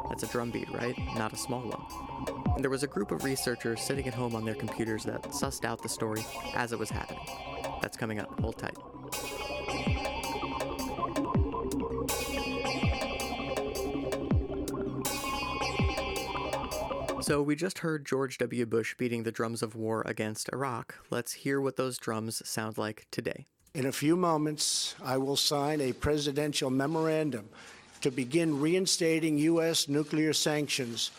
That's 0.07 0.23
a 0.23 0.27
drumbeat, 0.27 0.71
right? 0.71 0.97
Not 1.17 1.33
a 1.33 1.37
small 1.37 1.63
one. 1.63 2.45
And 2.55 2.63
there 2.63 2.71
was 2.71 2.83
a 2.83 2.87
group 2.87 3.11
of 3.11 3.25
researchers 3.25 3.81
sitting 3.81 4.07
at 4.07 4.13
home 4.13 4.33
on 4.33 4.45
their 4.45 4.55
computers 4.55 5.03
that 5.03 5.23
sussed 5.23 5.65
out 5.65 5.83
the 5.83 5.89
story 5.89 6.23
as 6.55 6.71
it 6.71 6.79
was 6.79 6.89
happening. 6.89 7.27
That's 7.81 7.97
coming 7.97 8.19
up. 8.19 8.39
Hold 8.39 8.57
tight. 8.57 10.06
So, 17.27 17.41
we 17.41 17.57
just 17.57 17.79
heard 17.79 18.05
George 18.05 18.37
W. 18.37 18.65
Bush 18.65 18.95
beating 18.97 19.23
the 19.23 19.33
drums 19.33 19.61
of 19.61 19.75
war 19.75 20.01
against 20.05 20.47
Iraq. 20.53 20.95
Let's 21.09 21.33
hear 21.33 21.59
what 21.59 21.75
those 21.75 21.97
drums 21.97 22.41
sound 22.47 22.77
like 22.77 23.05
today. 23.11 23.47
In 23.73 23.85
a 23.85 23.91
few 23.91 24.15
moments, 24.15 24.95
I 25.03 25.17
will 25.17 25.35
sign 25.35 25.81
a 25.81 25.91
presidential 25.91 26.69
memorandum 26.69 27.49
to 27.99 28.11
begin 28.11 28.61
reinstating 28.61 29.37
U.S. 29.39 29.89
nuclear 29.89 30.31
sanctions 30.31 31.11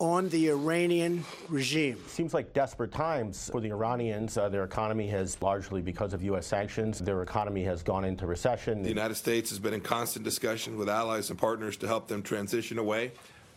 on 0.00 0.28
the 0.30 0.48
Iranian 0.48 1.24
regime. 1.48 1.98
Seems 2.08 2.34
like 2.34 2.52
desperate 2.52 2.90
times 2.90 3.48
for 3.52 3.60
the 3.60 3.70
Iranians. 3.70 4.36
Uh, 4.36 4.48
their 4.48 4.64
economy 4.64 5.06
has 5.06 5.40
largely, 5.40 5.80
because 5.80 6.12
of 6.12 6.24
U.S. 6.24 6.44
sanctions, 6.44 6.98
their 6.98 7.22
economy 7.22 7.62
has 7.62 7.84
gone 7.84 8.04
into 8.04 8.26
recession. 8.26 8.82
The 8.82 8.88
United 8.88 9.14
States 9.14 9.50
has 9.50 9.60
been 9.60 9.74
in 9.74 9.80
constant 9.80 10.24
discussion 10.24 10.76
with 10.76 10.88
allies 10.88 11.30
and 11.30 11.38
partners 11.38 11.76
to 11.76 11.86
help 11.86 12.08
them 12.08 12.20
transition 12.20 12.78
away 12.78 13.12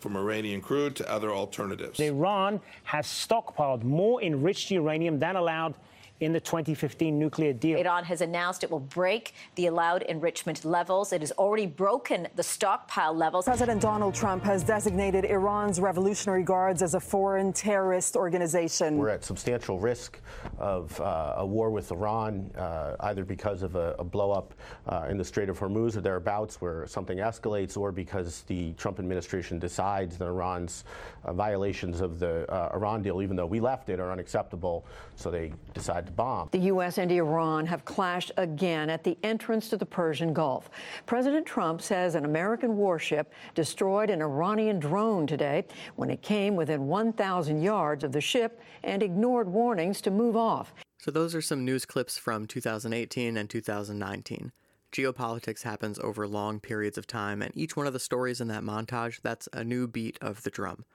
from 0.06 0.18
Iranian 0.18 0.62
crude 0.62 0.96
to 0.96 1.12
other 1.12 1.32
alternatives. 1.34 2.00
Iran 2.00 2.62
has 2.84 3.08
stockpiled 3.08 3.82
more 3.84 4.22
enriched 4.22 4.70
uranium 4.70 5.18
than 5.18 5.36
allowed 5.36 5.74
in 6.22 6.32
the 6.32 6.40
2015 6.40 7.18
nuclear 7.20 7.52
deal. 7.52 7.78
Iran 7.78 8.06
has 8.06 8.22
announced 8.22 8.64
it 8.64 8.72
will 8.72 8.80
break 8.80 9.34
the 9.56 9.68
allowed 9.68 10.04
enrichment 10.04 10.64
levels. 10.64 11.12
It 11.12 11.22
has 11.22 11.32
already 11.34 11.66
broken 11.66 12.28
the 12.36 12.44
stockpile 12.44 13.14
levels. 13.14 13.46
President 13.46 13.82
Donald 13.82 14.16
Trump 14.16 14.44
has 14.44 14.64
designated 14.64 15.26
Iran's 15.26 15.80
Revolutionary 15.80 16.44
Guards 16.44 16.82
as 16.82 16.94
a 16.94 17.00
foreign 17.00 17.52
terrorist 17.52 18.16
organization. 18.16 18.98
We're 18.98 19.10
at 19.10 19.26
substantial 19.26 19.80
risk 19.80 20.22
of 20.58 21.00
uh, 21.02 21.36
a 21.38 21.46
war 21.46 21.70
with 21.70 21.92
Iran, 21.92 22.50
uh, 22.58 22.96
either 23.02 23.26
because 23.26 23.62
of 23.62 23.76
a, 23.76 23.96
a 24.00 24.04
blow-up 24.04 24.54
uh, 24.88 25.08
in 25.10 25.18
the 25.18 25.26
Strait 25.26 25.50
of 25.50 25.60
Hormuz 25.60 25.98
or 25.98 26.02
thereabouts 26.02 26.62
where 26.62 26.88
something 26.88 27.18
escalates, 27.18 27.78
or 27.78 27.92
because 27.92 28.42
the 28.44 28.72
Trump 28.74 29.00
administration 29.00 29.60
decides 29.60 30.18
that 30.18 30.26
Iran's 30.26 30.86
uh, 31.26 31.34
violations 31.34 32.00
of 32.00 32.20
the 32.20 32.50
uh, 32.52 32.72
Iran 32.74 33.02
deal, 33.02 33.22
even 33.22 33.36
though 33.36 33.46
we 33.46 33.60
left 33.60 33.90
it, 33.90 34.00
are 34.00 34.12
unacceptable, 34.12 34.86
so 35.16 35.30
they 35.30 35.52
decide 35.74 36.05
to 36.06 36.12
bomb. 36.12 36.50
The 36.52 36.60
U.S. 36.60 36.98
and 36.98 37.12
Iran 37.12 37.66
have 37.66 37.86
clashed 37.86 38.32
again 38.38 38.90
at 38.90 39.04
the 39.04 39.18
entrance 39.24 39.70
to 39.70 39.78
the 39.78 39.86
Persian 39.86 40.34
Gulf. 40.34 40.70
President 41.06 41.46
Trump 41.46 41.82
says 41.82 42.16
an 42.16 42.26
American 42.26 42.78
warship 42.78 43.34
destroyed 43.54 44.10
an 44.10 44.22
Iranian 44.22 44.80
drone 44.80 45.28
today 45.28 45.66
when 45.96 46.10
it 46.10 46.22
came 46.22 46.56
within 46.56 46.88
1,000 46.88 47.62
yards 47.62 48.04
of 48.04 48.12
the 48.12 48.22
ship 48.22 48.62
and 48.84 49.04
ignored 49.04 49.48
warnings 49.48 50.02
to 50.02 50.12
move 50.12 50.36
off. 50.36 50.74
So, 50.98 51.12
those 51.12 51.36
are 51.36 51.42
some 51.42 51.64
news 51.66 51.86
clips 51.86 52.18
from 52.18 52.48
2018 52.48 53.38
and 53.38 53.50
2019. 53.50 54.52
Geopolitics 54.92 55.64
happens 55.64 56.00
over 56.00 56.26
long 56.26 56.62
periods 56.62 56.98
of 56.98 57.06
time, 57.06 57.42
and 57.42 57.52
each 57.56 57.76
one 57.76 57.86
of 57.86 57.94
the 57.94 58.00
stories 58.00 58.40
in 58.40 58.48
that 58.48 58.64
montage, 58.64 59.20
that's 59.22 59.50
a 59.52 59.64
new 59.64 59.88
beat 59.88 60.18
of 60.22 60.44
the 60.44 60.50
drum. 60.50 60.86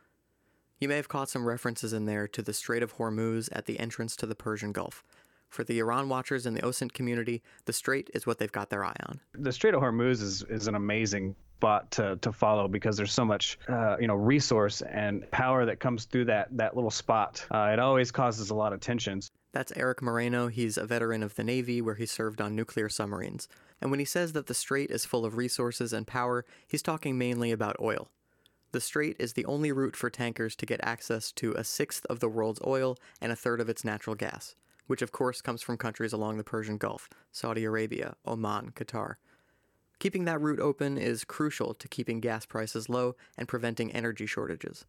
You 0.80 0.88
may 0.88 0.96
have 0.96 1.08
caught 1.08 1.28
some 1.28 1.44
references 1.44 1.92
in 1.92 2.06
there 2.06 2.26
to 2.28 2.40
the 2.40 2.54
Strait 2.54 2.82
of 2.82 2.96
Hormuz 2.96 3.50
at 3.52 3.66
the 3.66 3.78
entrance 3.78 4.16
to 4.16 4.26
the 4.26 4.34
Persian 4.34 4.72
Gulf. 4.72 5.04
For 5.50 5.62
the 5.62 5.78
Iran 5.78 6.08
watchers 6.08 6.46
in 6.46 6.54
the 6.54 6.62
OSINT 6.62 6.94
community, 6.94 7.42
the 7.66 7.72
strait 7.74 8.08
is 8.14 8.26
what 8.26 8.38
they've 8.38 8.50
got 8.50 8.70
their 8.70 8.82
eye 8.82 8.96
on. 9.06 9.20
The 9.34 9.52
Strait 9.52 9.74
of 9.74 9.82
Hormuz 9.82 10.22
is, 10.22 10.42
is 10.48 10.68
an 10.68 10.76
amazing 10.76 11.34
spot 11.58 11.90
to, 11.90 12.16
to 12.22 12.32
follow 12.32 12.66
because 12.66 12.96
there's 12.96 13.12
so 13.12 13.26
much 13.26 13.58
uh, 13.68 13.98
you 14.00 14.06
know 14.06 14.14
resource 14.14 14.80
and 14.80 15.30
power 15.30 15.66
that 15.66 15.78
comes 15.78 16.06
through 16.06 16.24
that 16.24 16.48
that 16.56 16.74
little 16.74 16.90
spot. 16.90 17.44
Uh, 17.50 17.68
it 17.70 17.78
always 17.78 18.10
causes 18.10 18.48
a 18.48 18.54
lot 18.54 18.72
of 18.72 18.80
tensions. 18.80 19.30
That's 19.52 19.72
Eric 19.76 20.00
Moreno. 20.00 20.46
He's 20.46 20.78
a 20.78 20.86
veteran 20.86 21.22
of 21.22 21.34
the 21.34 21.44
Navy 21.44 21.82
where 21.82 21.96
he 21.96 22.06
served 22.06 22.40
on 22.40 22.56
nuclear 22.56 22.88
submarines. 22.88 23.46
And 23.82 23.90
when 23.90 24.00
he 24.00 24.06
says 24.06 24.32
that 24.32 24.46
the 24.46 24.54
strait 24.54 24.90
is 24.90 25.04
full 25.04 25.26
of 25.26 25.36
resources 25.36 25.92
and 25.92 26.06
power, 26.06 26.46
he's 26.66 26.82
talking 26.82 27.18
mainly 27.18 27.52
about 27.52 27.76
oil. 27.78 28.08
The 28.72 28.80
strait 28.80 29.16
is 29.18 29.32
the 29.32 29.44
only 29.46 29.72
route 29.72 29.96
for 29.96 30.10
tankers 30.10 30.54
to 30.56 30.66
get 30.66 30.80
access 30.82 31.32
to 31.32 31.52
a 31.52 31.64
sixth 31.64 32.06
of 32.06 32.20
the 32.20 32.28
world's 32.28 32.60
oil 32.64 32.96
and 33.20 33.32
a 33.32 33.36
third 33.36 33.60
of 33.60 33.68
its 33.68 33.84
natural 33.84 34.14
gas, 34.14 34.54
which 34.86 35.02
of 35.02 35.10
course 35.10 35.40
comes 35.40 35.62
from 35.62 35.76
countries 35.76 36.12
along 36.12 36.36
the 36.36 36.44
Persian 36.44 36.78
Gulf 36.78 37.08
Saudi 37.32 37.64
Arabia, 37.64 38.14
Oman, 38.26 38.72
Qatar. 38.72 39.14
Keeping 39.98 40.24
that 40.24 40.40
route 40.40 40.60
open 40.60 40.96
is 40.96 41.24
crucial 41.24 41.74
to 41.74 41.88
keeping 41.88 42.20
gas 42.20 42.46
prices 42.46 42.88
low 42.88 43.16
and 43.36 43.48
preventing 43.48 43.92
energy 43.92 44.24
shortages. 44.24 44.86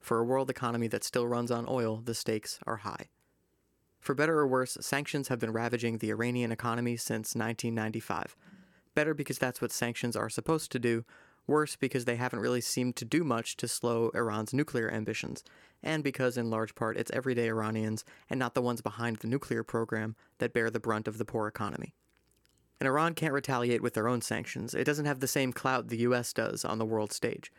For 0.00 0.18
a 0.18 0.24
world 0.24 0.48
economy 0.48 0.88
that 0.88 1.04
still 1.04 1.28
runs 1.28 1.50
on 1.50 1.66
oil, 1.68 2.00
the 2.04 2.14
stakes 2.14 2.58
are 2.66 2.78
high. 2.78 3.08
For 4.00 4.14
better 4.14 4.38
or 4.38 4.46
worse, 4.46 4.78
sanctions 4.80 5.28
have 5.28 5.38
been 5.38 5.52
ravaging 5.52 5.98
the 5.98 6.10
Iranian 6.10 6.50
economy 6.50 6.96
since 6.96 7.34
1995. 7.34 8.36
Better 8.94 9.12
because 9.12 9.38
that's 9.38 9.60
what 9.60 9.70
sanctions 9.70 10.16
are 10.16 10.30
supposed 10.30 10.72
to 10.72 10.78
do, 10.78 11.04
worse 11.48 11.76
because 11.76 12.04
they 12.04 12.16
haven't 12.16 12.40
really 12.40 12.60
seemed 12.60 12.96
to 12.96 13.04
do 13.04 13.24
much 13.24 13.56
to 13.56 13.68
slow 13.68 14.10
Iran's 14.14 14.54
nuclear 14.54 14.90
ambitions, 14.90 15.42
and 15.82 16.04
because 16.04 16.36
in 16.36 16.50
large 16.50 16.74
part 16.74 16.96
it's 16.96 17.10
everyday 17.12 17.48
Iranians 17.48 18.04
and 18.28 18.38
not 18.38 18.54
the 18.54 18.62
ones 18.62 18.80
behind 18.80 19.16
the 19.16 19.28
nuclear 19.28 19.64
program 19.64 20.14
that 20.38 20.52
bear 20.52 20.70
the 20.70 20.80
brunt 20.80 21.08
of 21.08 21.18
the 21.18 21.24
poor 21.24 21.48
economy. 21.48 21.94
And 22.80 22.86
Iran 22.86 23.14
can't 23.14 23.32
retaliate 23.32 23.82
with 23.82 23.94
their 23.94 24.08
own 24.08 24.20
sanctions. 24.20 24.74
It 24.74 24.84
doesn't 24.84 25.06
have 25.06 25.20
the 25.20 25.26
same 25.26 25.52
clout 25.52 25.88
the 25.88 25.98
US 25.98 26.32
does 26.32 26.64
on 26.64 26.78
the 26.78 26.86
world 26.86 27.12
stage. 27.12 27.50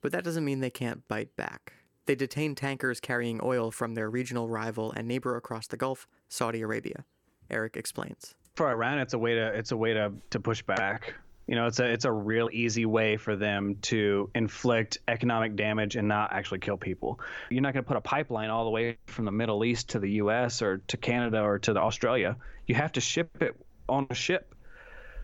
But 0.00 0.12
that 0.12 0.22
doesn't 0.22 0.44
mean 0.44 0.60
they 0.60 0.70
can't 0.70 1.06
bite 1.08 1.34
back. 1.36 1.72
They 2.06 2.14
detain 2.14 2.54
tankers 2.54 3.00
carrying 3.00 3.40
oil 3.42 3.70
from 3.70 3.94
their 3.94 4.08
regional 4.08 4.48
rival 4.48 4.92
and 4.92 5.06
neighbor 5.08 5.36
across 5.36 5.66
the 5.66 5.76
Gulf, 5.76 6.06
Saudi 6.28 6.62
Arabia. 6.62 7.04
Eric 7.50 7.76
explains. 7.76 8.34
For 8.54 8.68
Iran, 8.70 8.98
it's 8.98 9.14
a 9.14 9.18
way 9.18 9.34
to 9.34 9.46
it's 9.48 9.72
a 9.72 9.76
way 9.76 9.92
to, 9.94 10.12
to 10.30 10.40
push 10.40 10.62
back. 10.62 11.14
You 11.48 11.54
know, 11.54 11.66
it's 11.66 11.80
a 11.80 11.90
it's 11.90 12.04
a 12.04 12.12
real 12.12 12.50
easy 12.52 12.84
way 12.84 13.16
for 13.16 13.34
them 13.34 13.76
to 13.82 14.30
inflict 14.34 14.98
economic 15.08 15.56
damage 15.56 15.96
and 15.96 16.06
not 16.06 16.30
actually 16.30 16.58
kill 16.58 16.76
people. 16.76 17.20
You're 17.48 17.62
not 17.62 17.72
going 17.72 17.84
to 17.84 17.88
put 17.88 17.96
a 17.96 18.02
pipeline 18.02 18.50
all 18.50 18.64
the 18.64 18.70
way 18.70 18.98
from 19.06 19.24
the 19.24 19.32
Middle 19.32 19.64
East 19.64 19.88
to 19.90 19.98
the 19.98 20.10
U.S. 20.22 20.60
or 20.60 20.82
to 20.88 20.98
Canada 20.98 21.40
or 21.40 21.58
to 21.60 21.74
Australia. 21.74 22.36
You 22.66 22.74
have 22.74 22.92
to 22.92 23.00
ship 23.00 23.30
it 23.40 23.56
on 23.88 24.06
a 24.10 24.14
ship. 24.14 24.54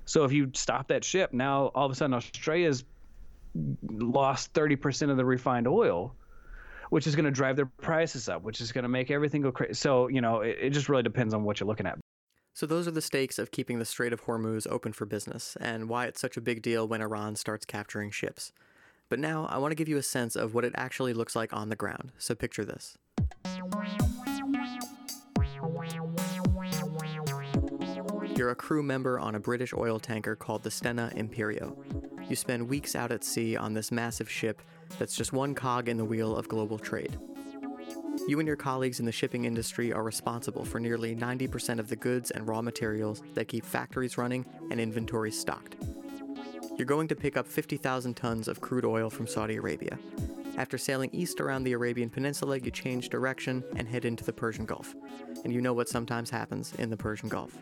So 0.06 0.24
if 0.24 0.32
you 0.32 0.50
stop 0.54 0.88
that 0.88 1.04
ship, 1.04 1.34
now 1.34 1.66
all 1.74 1.84
of 1.84 1.92
a 1.92 1.94
sudden 1.94 2.14
Australia's 2.14 2.84
lost 3.82 4.54
30% 4.54 5.10
of 5.10 5.18
the 5.18 5.24
refined 5.26 5.68
oil, 5.68 6.14
which 6.88 7.06
is 7.06 7.16
going 7.16 7.26
to 7.26 7.30
drive 7.30 7.56
their 7.56 7.66
prices 7.66 8.30
up, 8.30 8.42
which 8.42 8.62
is 8.62 8.72
going 8.72 8.84
to 8.84 8.88
make 8.88 9.10
everything 9.10 9.42
go 9.42 9.52
crazy. 9.52 9.74
So 9.74 10.08
you 10.08 10.22
know, 10.22 10.40
it, 10.40 10.56
it 10.58 10.70
just 10.70 10.88
really 10.88 11.02
depends 11.02 11.34
on 11.34 11.44
what 11.44 11.60
you're 11.60 11.68
looking 11.68 11.86
at. 11.86 11.98
So, 12.56 12.66
those 12.66 12.86
are 12.86 12.92
the 12.92 13.02
stakes 13.02 13.40
of 13.40 13.50
keeping 13.50 13.80
the 13.80 13.84
Strait 13.84 14.12
of 14.12 14.26
Hormuz 14.26 14.64
open 14.70 14.92
for 14.92 15.06
business, 15.06 15.56
and 15.60 15.88
why 15.88 16.06
it's 16.06 16.20
such 16.20 16.36
a 16.36 16.40
big 16.40 16.62
deal 16.62 16.86
when 16.86 17.02
Iran 17.02 17.34
starts 17.34 17.66
capturing 17.66 18.12
ships. 18.12 18.52
But 19.08 19.18
now, 19.18 19.46
I 19.50 19.58
want 19.58 19.72
to 19.72 19.74
give 19.74 19.88
you 19.88 19.96
a 19.96 20.04
sense 20.04 20.36
of 20.36 20.54
what 20.54 20.64
it 20.64 20.72
actually 20.76 21.14
looks 21.14 21.34
like 21.34 21.52
on 21.52 21.68
the 21.68 21.74
ground. 21.74 22.12
So, 22.16 22.36
picture 22.36 22.64
this. 22.64 22.96
You're 28.36 28.50
a 28.50 28.54
crew 28.54 28.84
member 28.84 29.18
on 29.18 29.34
a 29.34 29.40
British 29.40 29.74
oil 29.74 29.98
tanker 29.98 30.36
called 30.36 30.62
the 30.62 30.70
Stena 30.70 31.12
Impero. 31.16 31.76
You 32.30 32.36
spend 32.36 32.68
weeks 32.68 32.94
out 32.94 33.10
at 33.10 33.24
sea 33.24 33.56
on 33.56 33.74
this 33.74 33.90
massive 33.90 34.30
ship 34.30 34.62
that's 35.00 35.16
just 35.16 35.32
one 35.32 35.56
cog 35.56 35.88
in 35.88 35.96
the 35.96 36.04
wheel 36.04 36.36
of 36.36 36.46
global 36.46 36.78
trade. 36.78 37.18
You 38.26 38.38
and 38.38 38.46
your 38.46 38.56
colleagues 38.56 39.00
in 39.00 39.06
the 39.06 39.12
shipping 39.12 39.44
industry 39.44 39.92
are 39.92 40.02
responsible 40.02 40.64
for 40.64 40.80
nearly 40.80 41.14
90% 41.14 41.78
of 41.78 41.88
the 41.88 41.96
goods 41.96 42.30
and 42.30 42.48
raw 42.48 42.62
materials 42.62 43.22
that 43.34 43.48
keep 43.48 43.66
factories 43.66 44.16
running 44.16 44.46
and 44.70 44.80
inventories 44.80 45.38
stocked. 45.38 45.76
You're 46.78 46.86
going 46.86 47.06
to 47.08 47.14
pick 47.14 47.36
up 47.36 47.46
50,000 47.46 48.14
tons 48.14 48.48
of 48.48 48.62
crude 48.62 48.86
oil 48.86 49.10
from 49.10 49.26
Saudi 49.26 49.56
Arabia. 49.56 49.98
After 50.56 50.78
sailing 50.78 51.10
east 51.12 51.38
around 51.38 51.64
the 51.64 51.72
Arabian 51.72 52.08
Peninsula, 52.08 52.56
you 52.58 52.70
change 52.70 53.10
direction 53.10 53.62
and 53.76 53.86
head 53.86 54.06
into 54.06 54.24
the 54.24 54.32
Persian 54.32 54.64
Gulf. 54.64 54.94
And 55.44 55.52
you 55.52 55.60
know 55.60 55.74
what 55.74 55.90
sometimes 55.90 56.30
happens 56.30 56.72
in 56.78 56.88
the 56.88 56.96
Persian 56.96 57.28
Gulf. 57.28 57.54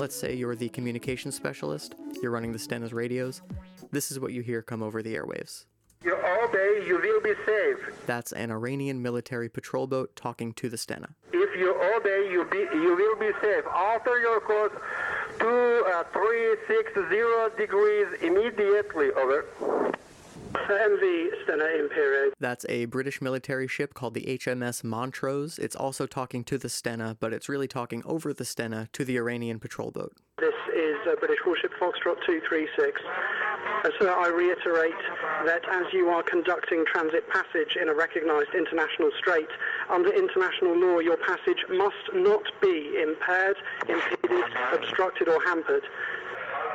Let's 0.00 0.16
say 0.16 0.34
you're 0.34 0.56
the 0.56 0.68
communications 0.70 1.36
specialist, 1.36 1.94
you're 2.20 2.32
running 2.32 2.52
the 2.52 2.58
Stena's 2.58 2.92
radios. 2.92 3.40
This 3.92 4.10
is 4.10 4.18
what 4.18 4.32
you 4.32 4.42
hear 4.42 4.62
come 4.62 4.82
over 4.82 5.00
the 5.00 5.14
airwaves. 5.14 5.66
You 6.52 7.00
will 7.00 7.20
be 7.20 7.34
safe. 7.46 7.78
That's 8.06 8.32
an 8.32 8.50
Iranian 8.50 9.00
military 9.00 9.48
patrol 9.48 9.86
boat 9.86 10.14
talking 10.16 10.52
to 10.54 10.68
the 10.68 10.76
Stena. 10.76 11.14
If 11.32 11.58
you 11.58 11.74
obey, 11.96 12.28
you, 12.30 12.44
be, 12.50 12.58
you 12.76 12.94
will 12.96 13.18
be 13.18 13.30
safe. 13.40 13.64
Alter 13.72 14.18
your 14.18 14.40
course 14.40 14.72
to 15.38 15.84
uh, 15.86 16.04
360 16.12 17.56
degrees 17.56 18.06
immediately. 18.20 19.10
Over. 19.12 19.46
MV 20.52 21.28
Stena 21.44 21.88
Impero. 21.88 22.30
That's 22.38 22.66
a 22.68 22.84
British 22.86 23.22
military 23.22 23.66
ship 23.66 23.94
called 23.94 24.14
the 24.14 24.38
HMS 24.38 24.84
Montrose. 24.84 25.58
It's 25.58 25.74
also 25.74 26.06
talking 26.06 26.44
to 26.44 26.58
the 26.58 26.68
Stena, 26.68 27.16
but 27.18 27.32
it's 27.32 27.48
really 27.48 27.68
talking 27.68 28.02
over 28.04 28.34
the 28.34 28.44
Stena 28.44 28.90
to 28.92 29.04
the 29.04 29.16
Iranian 29.16 29.58
patrol 29.58 29.90
boat. 29.90 30.12
This 30.38 30.54
is 30.74 30.96
a 31.10 31.16
British 31.16 31.38
warship 31.46 31.72
Foxtrot 31.80 32.20
236. 32.26 33.00
So 33.82 34.06
I 34.06 34.28
reiterate 34.28 34.94
that 35.44 35.62
as 35.68 35.92
you 35.92 36.08
are 36.10 36.22
conducting 36.22 36.84
transit 36.86 37.28
passage 37.28 37.76
in 37.80 37.88
a 37.88 37.94
recognised 37.94 38.54
international 38.54 39.10
strait, 39.18 39.48
under 39.90 40.12
international 40.14 40.78
law 40.78 41.00
your 41.00 41.16
passage 41.16 41.64
must 41.68 42.14
not 42.14 42.42
be 42.60 43.02
impaired, 43.02 43.56
impeded, 43.88 44.44
obstructed 44.72 45.28
or 45.28 45.42
hampered. 45.42 45.82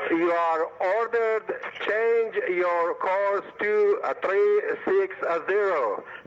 You 0.09 0.31
are 0.31 0.65
ordered 0.79 1.43
change 1.87 2.35
your 2.49 2.95
course 2.95 3.45
to 3.61 3.99
uh, 4.03 4.13
360. 4.21 5.07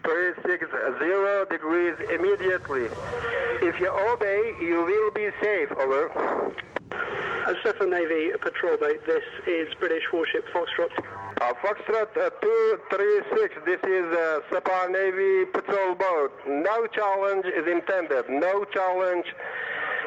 360 0.03 1.47
degrees 1.51 1.95
immediately. 2.09 2.89
If 3.61 3.79
you 3.81 3.91
obey, 3.91 4.55
you 4.61 4.85
will 4.85 5.11
be 5.11 5.29
safe. 5.43 5.71
Over. 5.73 6.55
A 6.93 7.55
Sepah 7.63 7.89
Navy 7.89 8.31
patrol 8.41 8.77
boat. 8.77 9.05
This 9.07 9.23
is 9.47 9.69
British 9.79 10.03
warship 10.13 10.45
Foxtrot. 10.53 10.91
Uh, 11.41 11.55
Foxtrot 11.63 12.11
uh, 12.17 12.31
236. 12.43 13.55
This 13.65 13.81
is 13.85 14.07
Sepah 14.51 14.91
Navy 14.91 15.45
patrol 15.53 15.95
boat. 15.95 16.33
No 16.47 16.87
challenge 16.89 17.47
is 17.47 17.67
intended. 17.67 18.29
No 18.29 18.65
challenge 18.65 19.27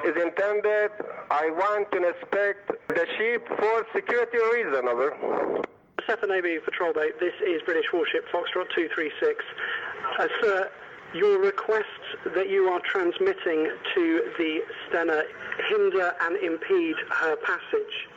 is 0.05 0.15
intended. 0.21 0.91
I 1.31 1.49
want 1.51 1.91
to 1.93 1.97
inspect 1.97 2.71
the 2.89 3.07
ship 3.17 3.47
for 3.47 3.85
security 3.95 4.37
reason. 4.53 4.87
Over. 4.87 5.63
Sepah 6.07 6.27
Navy 6.27 6.59
patrol 6.59 6.93
boat. 6.93 7.19
This 7.19 7.33
is 7.47 7.61
British 7.65 7.87
warship 7.93 8.25
Foxtrot 8.27 8.67
236. 8.75 9.43
Uh, 10.19 10.27
sir, 10.41 10.69
your 11.13 11.39
requests 11.39 12.02
that 12.36 12.50
you 12.50 12.68
are 12.68 12.80
transmitting 12.80 13.70
to 13.96 14.32
the 14.38 14.60
Stena 14.88 15.24
hinder 15.70 16.13
and 16.22 16.38
impede 16.38 16.96
her 17.10 17.36
passage. 17.38 18.08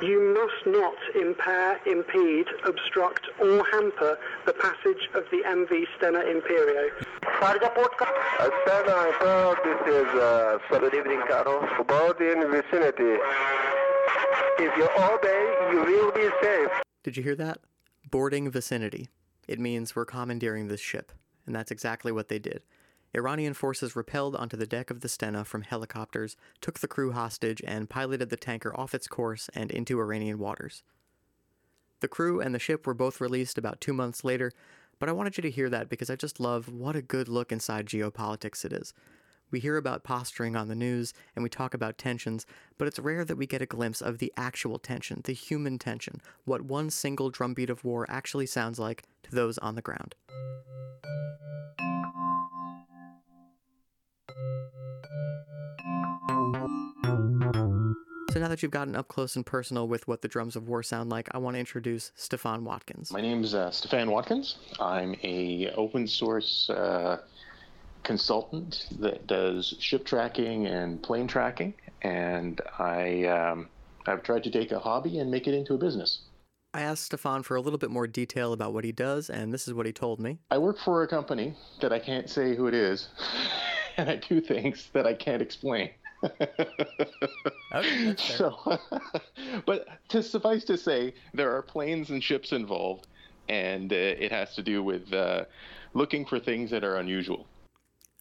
You 0.00 0.34
must 0.34 0.66
not 0.66 0.94
impair, 1.14 1.78
impede, 1.86 2.46
obstruct, 2.66 3.26
or 3.40 3.64
hamper 3.70 4.18
the 4.46 4.52
passage 4.52 5.08
of 5.14 5.24
the 5.30 5.42
MV 5.46 5.84
Stena 5.96 6.24
Impero. 6.24 6.90
Uh, 7.40 8.50
Stena 8.66 9.12
Imperial, 9.12 9.54
this 9.64 9.94
is 9.94 10.06
uh, 10.20 10.58
good 10.70 10.94
evening, 10.94 11.22
Carlos. 11.28 11.68
About 11.78 12.20
in 12.20 12.50
vicinity. 12.50 13.20
If 14.58 14.76
you 14.76 14.88
obey, 14.98 15.70
you 15.70 15.84
will 15.84 16.12
be 16.12 16.28
safe. 16.42 16.70
Did 17.04 17.16
you 17.16 17.22
hear 17.22 17.36
that? 17.36 17.58
Boarding 18.10 18.50
vicinity. 18.50 19.08
It 19.46 19.60
means 19.60 19.94
we're 19.94 20.04
commandeering 20.04 20.68
this 20.68 20.80
ship, 20.80 21.12
and 21.46 21.54
that's 21.54 21.70
exactly 21.70 22.10
what 22.10 22.28
they 22.28 22.38
did. 22.38 22.62
Iranian 23.14 23.52
forces 23.52 23.94
rappelled 23.94 24.38
onto 24.38 24.56
the 24.56 24.66
deck 24.66 24.90
of 24.90 25.00
the 25.00 25.08
Stena 25.08 25.44
from 25.44 25.62
helicopters, 25.62 26.36
took 26.60 26.80
the 26.80 26.88
crew 26.88 27.12
hostage, 27.12 27.60
and 27.66 27.90
piloted 27.90 28.30
the 28.30 28.36
tanker 28.36 28.74
off 28.78 28.94
its 28.94 29.06
course 29.06 29.50
and 29.54 29.70
into 29.70 30.00
Iranian 30.00 30.38
waters. 30.38 30.82
The 32.00 32.08
crew 32.08 32.40
and 32.40 32.54
the 32.54 32.58
ship 32.58 32.86
were 32.86 32.94
both 32.94 33.20
released 33.20 33.58
about 33.58 33.80
two 33.80 33.92
months 33.92 34.24
later, 34.24 34.50
but 34.98 35.08
I 35.08 35.12
wanted 35.12 35.36
you 35.36 35.42
to 35.42 35.50
hear 35.50 35.68
that 35.68 35.88
because 35.88 36.10
I 36.10 36.16
just 36.16 36.40
love 36.40 36.68
what 36.68 36.96
a 36.96 37.02
good 37.02 37.28
look 37.28 37.52
inside 37.52 37.86
geopolitics 37.86 38.64
it 38.64 38.72
is. 38.72 38.94
We 39.52 39.60
hear 39.60 39.76
about 39.76 40.02
posturing 40.02 40.56
on 40.56 40.68
the 40.68 40.74
news 40.74 41.12
and 41.36 41.42
we 41.42 41.50
talk 41.50 41.74
about 41.74 41.98
tensions, 41.98 42.46
but 42.78 42.88
it's 42.88 42.98
rare 42.98 43.24
that 43.24 43.36
we 43.36 43.46
get 43.46 43.60
a 43.60 43.66
glimpse 43.66 44.00
of 44.00 44.18
the 44.18 44.32
actual 44.36 44.78
tension, 44.78 45.20
the 45.24 45.34
human 45.34 45.78
tension, 45.78 46.22
what 46.44 46.62
one 46.62 46.88
single 46.88 47.28
drumbeat 47.28 47.68
of 47.68 47.84
war 47.84 48.06
actually 48.08 48.46
sounds 48.46 48.78
like 48.78 49.04
to 49.24 49.34
those 49.34 49.58
on 49.58 49.74
the 49.74 49.82
ground. 49.82 50.14
So 58.32 58.40
now 58.40 58.48
that 58.48 58.62
you've 58.62 58.72
gotten 58.72 58.96
up 58.96 59.08
close 59.08 59.36
and 59.36 59.44
personal 59.44 59.86
with 59.86 60.08
what 60.08 60.22
the 60.22 60.28
drums 60.28 60.56
of 60.56 60.66
war 60.66 60.82
sound 60.82 61.10
like, 61.10 61.28
I 61.32 61.38
want 61.38 61.54
to 61.54 61.60
introduce 61.60 62.12
Stefan 62.14 62.64
Watkins. 62.64 63.12
My 63.12 63.20
name 63.20 63.44
is 63.44 63.54
uh, 63.54 63.70
Stefan 63.70 64.10
Watkins. 64.10 64.56
I'm 64.80 65.14
a 65.22 65.70
open 65.76 66.06
source 66.06 66.70
uh, 66.70 67.18
consultant 68.04 68.86
that 69.00 69.26
does 69.26 69.74
ship 69.78 70.06
tracking 70.06 70.66
and 70.66 71.02
plane 71.02 71.26
tracking, 71.26 71.74
and 72.00 72.58
I 72.78 73.24
um, 73.24 73.68
I've 74.06 74.22
tried 74.22 74.44
to 74.44 74.50
take 74.50 74.72
a 74.72 74.78
hobby 74.78 75.18
and 75.18 75.30
make 75.30 75.46
it 75.46 75.52
into 75.52 75.74
a 75.74 75.78
business. 75.78 76.20
I 76.74 76.80
asked 76.80 77.04
Stefan 77.04 77.42
for 77.42 77.56
a 77.56 77.60
little 77.60 77.78
bit 77.78 77.90
more 77.90 78.06
detail 78.06 78.54
about 78.54 78.72
what 78.72 78.84
he 78.84 78.92
does, 78.92 79.28
and 79.28 79.52
this 79.52 79.68
is 79.68 79.74
what 79.74 79.84
he 79.84 79.92
told 79.92 80.18
me. 80.18 80.38
I 80.50 80.56
work 80.56 80.78
for 80.78 81.02
a 81.02 81.06
company 81.06 81.54
that 81.82 81.92
I 81.92 81.98
can't 81.98 82.30
say 82.30 82.56
who 82.56 82.66
it 82.66 82.72
is, 82.72 83.08
and 83.96 84.08
I 84.08 84.16
do 84.16 84.40
things 84.40 84.88
that 84.92 85.06
I 85.06 85.14
can't 85.14 85.42
explain. 85.42 85.90
okay, 87.74 88.14
so, 88.16 88.78
but 89.66 89.88
to 90.08 90.22
suffice 90.22 90.64
to 90.64 90.78
say, 90.78 91.14
there 91.34 91.54
are 91.54 91.62
planes 91.62 92.10
and 92.10 92.22
ships 92.22 92.52
involved, 92.52 93.08
and 93.48 93.92
uh, 93.92 93.96
it 93.96 94.30
has 94.30 94.54
to 94.54 94.62
do 94.62 94.82
with 94.82 95.12
uh, 95.12 95.44
looking 95.94 96.24
for 96.24 96.38
things 96.38 96.70
that 96.70 96.84
are 96.84 96.96
unusual. 96.96 97.46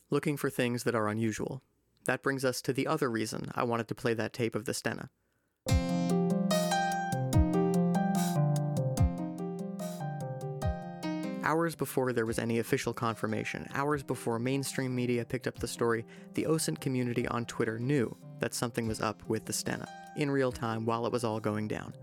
Looking 0.10 0.36
for 0.36 0.50
things 0.50 0.84
that 0.84 0.96
are 0.96 1.08
unusual. 1.08 1.62
That 2.06 2.24
brings 2.24 2.44
us 2.44 2.62
to 2.64 2.74
the 2.74 2.88
other 2.88 3.10
reason 3.10 3.52
I 3.54 3.64
wanted 3.64 3.88
to 3.90 3.96
play 3.96 4.16
that 4.16 4.34
tape 4.34 4.56
of 4.56 4.66
the 4.66 4.72
Stena. 4.72 5.10
Mm-hmm. 11.42 11.52
Hours 11.52 11.76
before 11.76 12.14
there 12.14 12.26
was 12.26 12.38
any 12.38 12.60
official 12.60 12.94
confirmation, 12.94 13.68
hours 13.74 14.04
before 14.04 14.38
mainstream 14.38 14.96
media 14.96 15.26
picked 15.26 15.48
up 15.48 15.58
the 15.58 15.68
story, 15.68 16.06
the 16.36 16.44
OSINT 16.44 16.80
community 16.80 17.28
on 17.28 17.46
Twitter 17.46 17.80
knew 17.80 18.16
that 18.40 18.54
something 18.54 18.88
was 18.88 19.02
up 19.02 19.24
with 19.28 19.46
the 19.46 19.54
Stena, 19.54 19.88
in 20.16 20.30
real 20.30 20.52
time 20.52 20.86
while 20.86 21.06
it 21.08 21.12
was 21.12 21.24
all 21.24 21.40
going 21.40 21.68
down. 21.68 21.94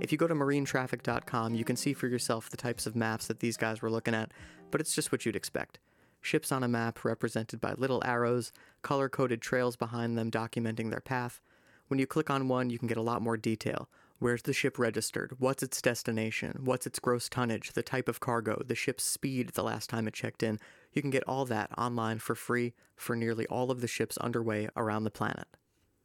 If 0.00 0.10
you 0.10 0.16
go 0.16 0.26
to 0.26 0.34
marinetraffic.com, 0.34 1.54
you 1.54 1.64
can 1.64 1.76
see 1.76 1.92
for 1.92 2.08
yourself 2.08 2.48
the 2.48 2.56
types 2.56 2.86
of 2.86 2.96
maps 2.96 3.26
that 3.26 3.40
these 3.40 3.58
guys 3.58 3.82
were 3.82 3.90
looking 3.90 4.14
at, 4.14 4.32
but 4.70 4.80
it's 4.80 4.94
just 4.94 5.12
what 5.12 5.26
you'd 5.26 5.36
expect. 5.36 5.78
Ships 6.22 6.50
on 6.50 6.62
a 6.62 6.68
map 6.68 7.04
represented 7.04 7.60
by 7.60 7.74
little 7.74 8.02
arrows, 8.06 8.52
color 8.80 9.08
coded 9.08 9.42
trails 9.42 9.76
behind 9.76 10.16
them 10.16 10.30
documenting 10.30 10.90
their 10.90 11.00
path. 11.00 11.40
When 11.88 11.98
you 11.98 12.06
click 12.06 12.30
on 12.30 12.48
one, 12.48 12.70
you 12.70 12.78
can 12.78 12.88
get 12.88 12.96
a 12.96 13.02
lot 13.02 13.20
more 13.20 13.36
detail 13.36 13.88
Where's 14.22 14.42
the 14.42 14.52
ship 14.52 14.78
registered? 14.78 15.34
What's 15.40 15.64
its 15.64 15.82
destination? 15.82 16.60
What's 16.62 16.86
its 16.86 17.00
gross 17.00 17.28
tonnage? 17.28 17.72
The 17.72 17.82
type 17.82 18.06
of 18.06 18.20
cargo? 18.20 18.62
The 18.64 18.76
ship's 18.76 19.02
speed 19.02 19.48
the 19.48 19.64
last 19.64 19.90
time 19.90 20.06
it 20.06 20.14
checked 20.14 20.44
in? 20.44 20.60
You 20.92 21.02
can 21.02 21.10
get 21.10 21.24
all 21.26 21.44
that 21.46 21.76
online 21.76 22.20
for 22.20 22.36
free 22.36 22.72
for 22.94 23.16
nearly 23.16 23.48
all 23.48 23.72
of 23.72 23.80
the 23.80 23.88
ships 23.88 24.16
underway 24.18 24.68
around 24.76 25.02
the 25.02 25.10
planet. 25.10 25.48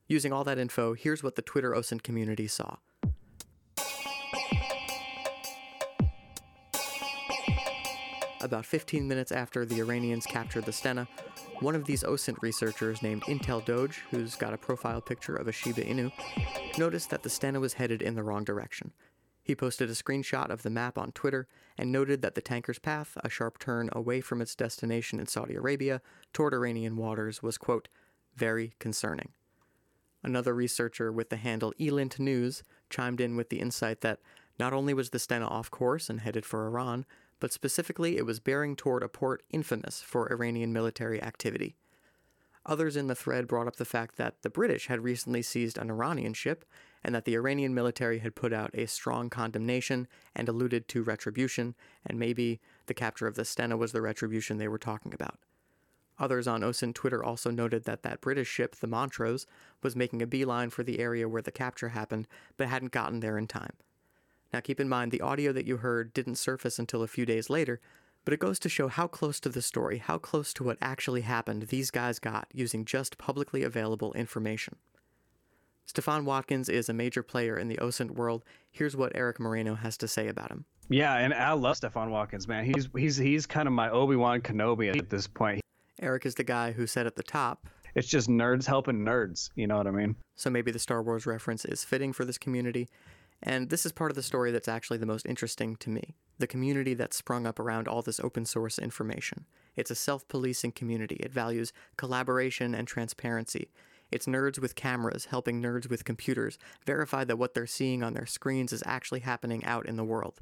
Using 0.07 0.33
all 0.33 0.43
that 0.45 0.57
info, 0.57 0.95
here's 0.95 1.21
what 1.21 1.35
the 1.35 1.43
Twitter 1.43 1.75
OSINT 1.75 2.01
community 2.01 2.47
saw. 2.47 2.77
About 8.41 8.67
15 8.67 9.07
minutes 9.07 9.31
after 9.31 9.65
the 9.65 9.79
Iranians 9.79 10.27
captured 10.27 10.65
the 10.65 10.71
Stena, 10.71 11.07
one 11.59 11.73
of 11.73 11.85
these 11.85 12.03
OSINT 12.03 12.37
researchers 12.41 13.01
named 13.01 13.23
Intel 13.23 13.65
Doge, 13.65 14.03
who's 14.11 14.35
got 14.35 14.53
a 14.53 14.57
profile 14.57 15.01
picture 15.01 15.35
of 15.35 15.47
a 15.47 15.51
Shiba 15.51 15.81
Inu, 15.81 16.11
noticed 16.77 17.09
that 17.09 17.23
the 17.23 17.29
Stena 17.29 17.59
was 17.59 17.73
headed 17.73 18.01
in 18.01 18.13
the 18.13 18.21
wrong 18.21 18.43
direction. 18.43 18.93
He 19.41 19.55
posted 19.55 19.89
a 19.89 19.93
screenshot 19.93 20.49
of 20.51 20.61
the 20.61 20.69
map 20.69 20.99
on 20.99 21.13
Twitter 21.13 21.47
and 21.79 21.91
noted 21.91 22.21
that 22.21 22.35
the 22.35 22.41
tanker's 22.41 22.77
path, 22.77 23.17
a 23.23 23.29
sharp 23.29 23.57
turn 23.57 23.89
away 23.91 24.21
from 24.21 24.41
its 24.41 24.55
destination 24.55 25.19
in 25.19 25.25
Saudi 25.25 25.55
Arabia 25.55 26.01
toward 26.31 26.53
Iranian 26.53 26.95
waters, 26.95 27.41
was, 27.41 27.57
quote, 27.57 27.87
very 28.35 28.73
concerning. 28.77 29.29
Another 30.21 30.53
researcher 30.53 31.11
with 31.11 31.29
the 31.29 31.37
handle 31.37 31.73
Elint 31.79 32.19
News 32.19 32.61
chimed 32.89 33.19
in 33.19 33.35
with 33.35 33.49
the 33.49 33.59
insight 33.59 34.01
that 34.01 34.19
not 34.59 34.73
only 34.73 34.93
was 34.93 35.09
the 35.09 35.17
Stena 35.17 35.49
off 35.49 35.71
course 35.71 36.09
and 36.09 36.19
headed 36.19 36.45
for 36.45 36.67
Iran, 36.67 37.05
but 37.39 37.53
specifically 37.53 38.17
it 38.17 38.25
was 38.25 38.39
bearing 38.39 38.75
toward 38.75 39.03
a 39.03 39.09
port 39.09 39.43
infamous 39.49 40.01
for 40.01 40.31
Iranian 40.31 40.73
military 40.73 41.21
activity. 41.21 41.75
Others 42.65 42.97
in 42.97 43.07
the 43.07 43.15
thread 43.15 43.47
brought 43.47 43.67
up 43.67 43.77
the 43.77 43.85
fact 43.85 44.17
that 44.17 44.41
the 44.41 44.49
British 44.49 44.87
had 44.87 45.03
recently 45.03 45.41
seized 45.41 45.77
an 45.77 45.89
Iranian 45.89 46.33
ship 46.33 46.65
and 47.03 47.15
that 47.15 47.23
the 47.23 47.35
Iranian 47.35 47.73
military 47.73 48.19
had 48.19 48.35
put 48.35 48.51
out 48.51 48.71
a 48.73 48.87
strong 48.87 49.29
condemnation 49.29 50.07
and 50.35 50.49
alluded 50.49 50.89
to 50.89 51.03
retribution, 51.03 51.75
and 52.05 52.19
maybe 52.19 52.59
the 52.87 52.93
capture 52.93 53.27
of 53.27 53.35
the 53.35 53.43
Stena 53.43 53.77
was 53.77 53.93
the 53.93 54.01
retribution 54.01 54.57
they 54.57 54.67
were 54.67 54.77
talking 54.77 55.13
about. 55.13 55.39
Others 56.19 56.47
on 56.47 56.61
OSINT 56.61 56.95
Twitter 56.95 57.23
also 57.23 57.51
noted 57.51 57.85
that 57.85 58.03
that 58.03 58.21
British 58.21 58.49
ship, 58.49 58.75
the 58.75 58.87
Montrose, 58.87 59.45
was 59.81 59.95
making 59.95 60.21
a 60.21 60.27
beeline 60.27 60.69
for 60.69 60.83
the 60.83 60.99
area 60.99 61.29
where 61.29 61.43
the 61.43 61.51
capture 61.51 61.89
happened, 61.89 62.27
but 62.57 62.67
hadn't 62.67 62.91
gotten 62.91 63.19
there 63.19 63.37
in 63.37 63.47
time. 63.47 63.73
Now, 64.57 64.61
keep 64.61 64.79
in 64.79 64.89
mind, 64.89 65.11
the 65.11 65.21
audio 65.21 65.53
that 65.53 65.67
you 65.67 65.77
heard 65.77 66.15
didn't 66.15 66.39
surface 66.39 66.79
until 66.79 67.03
a 67.03 67.07
few 67.07 67.27
days 67.27 67.47
later, 67.47 67.79
but 68.25 68.33
it 68.33 68.39
goes 68.39 68.57
to 68.57 68.69
show 68.69 68.87
how 68.87 69.05
close 69.05 69.39
to 69.41 69.49
the 69.49 69.61
story, 69.61 69.99
how 69.99 70.17
close 70.17 70.51
to 70.53 70.63
what 70.63 70.79
actually 70.81 71.21
happened 71.21 71.67
these 71.67 71.91
guys 71.91 72.17
got 72.17 72.47
using 72.51 72.83
just 72.83 73.19
publicly 73.19 73.61
available 73.61 74.13
information. 74.13 74.77
Stefan 75.85 76.25
Watkins 76.25 76.69
is 76.69 76.89
a 76.89 76.93
major 76.93 77.21
player 77.21 77.55
in 77.55 77.67
the 77.67 77.77
OSINT 77.77 78.15
world. 78.15 78.43
Here's 78.71 78.97
what 78.97 79.11
Eric 79.13 79.39
Moreno 79.39 79.75
has 79.75 79.95
to 79.97 80.07
say 80.07 80.27
about 80.27 80.49
him. 80.49 80.65
Yeah, 80.89 81.13
and 81.17 81.35
I 81.35 81.51
love 81.51 81.77
Stefan 81.77 82.09
Watkins, 82.09 82.47
man. 82.47 82.65
He's 82.65 82.89
he's 82.97 83.15
he's 83.15 83.45
kind 83.45 83.67
of 83.67 83.75
my 83.75 83.91
Obi 83.91 84.15
Wan 84.15 84.41
Kenobi 84.41 84.89
at 84.97 85.11
this 85.11 85.27
point. 85.27 85.61
Eric 86.01 86.25
is 86.25 86.33
the 86.33 86.43
guy 86.43 86.71
who 86.71 86.87
said 86.87 87.05
at 87.05 87.15
the 87.15 87.21
top, 87.21 87.67
"It's 87.93 88.07
just 88.07 88.27
nerds 88.27 88.65
helping 88.65 89.05
nerds." 89.05 89.51
You 89.53 89.67
know 89.67 89.77
what 89.77 89.85
I 89.85 89.91
mean? 89.91 90.15
So 90.35 90.49
maybe 90.49 90.71
the 90.71 90.79
Star 90.79 91.03
Wars 91.03 91.27
reference 91.27 91.63
is 91.63 91.83
fitting 91.83 92.11
for 92.11 92.25
this 92.25 92.39
community. 92.39 92.89
And 93.41 93.69
this 93.69 93.85
is 93.85 93.91
part 93.91 94.11
of 94.11 94.15
the 94.15 94.23
story 94.23 94.51
that's 94.51 94.67
actually 94.67 94.97
the 94.97 95.05
most 95.05 95.25
interesting 95.25 95.75
to 95.77 95.89
me 95.89 96.15
the 96.39 96.47
community 96.47 96.93
that's 96.93 97.17
sprung 97.17 97.47
up 97.47 97.59
around 97.59 97.87
all 97.87 98.03
this 98.03 98.19
open 98.19 98.45
source 98.45 98.77
information. 98.77 99.45
It's 99.75 99.89
a 99.89 99.95
self 99.95 100.27
policing 100.27 100.73
community. 100.73 101.15
It 101.15 101.33
values 101.33 101.73
collaboration 101.97 102.75
and 102.75 102.87
transparency. 102.87 103.71
It's 104.11 104.25
nerds 104.25 104.59
with 104.59 104.75
cameras 104.75 105.25
helping 105.25 105.61
nerds 105.61 105.89
with 105.89 106.05
computers 106.05 106.57
verify 106.85 107.23
that 107.25 107.37
what 107.37 107.53
they're 107.53 107.67
seeing 107.67 108.03
on 108.03 108.13
their 108.13 108.25
screens 108.25 108.71
is 108.71 108.83
actually 108.85 109.21
happening 109.21 109.65
out 109.65 109.85
in 109.85 109.97
the 109.97 110.03
world. 110.03 110.39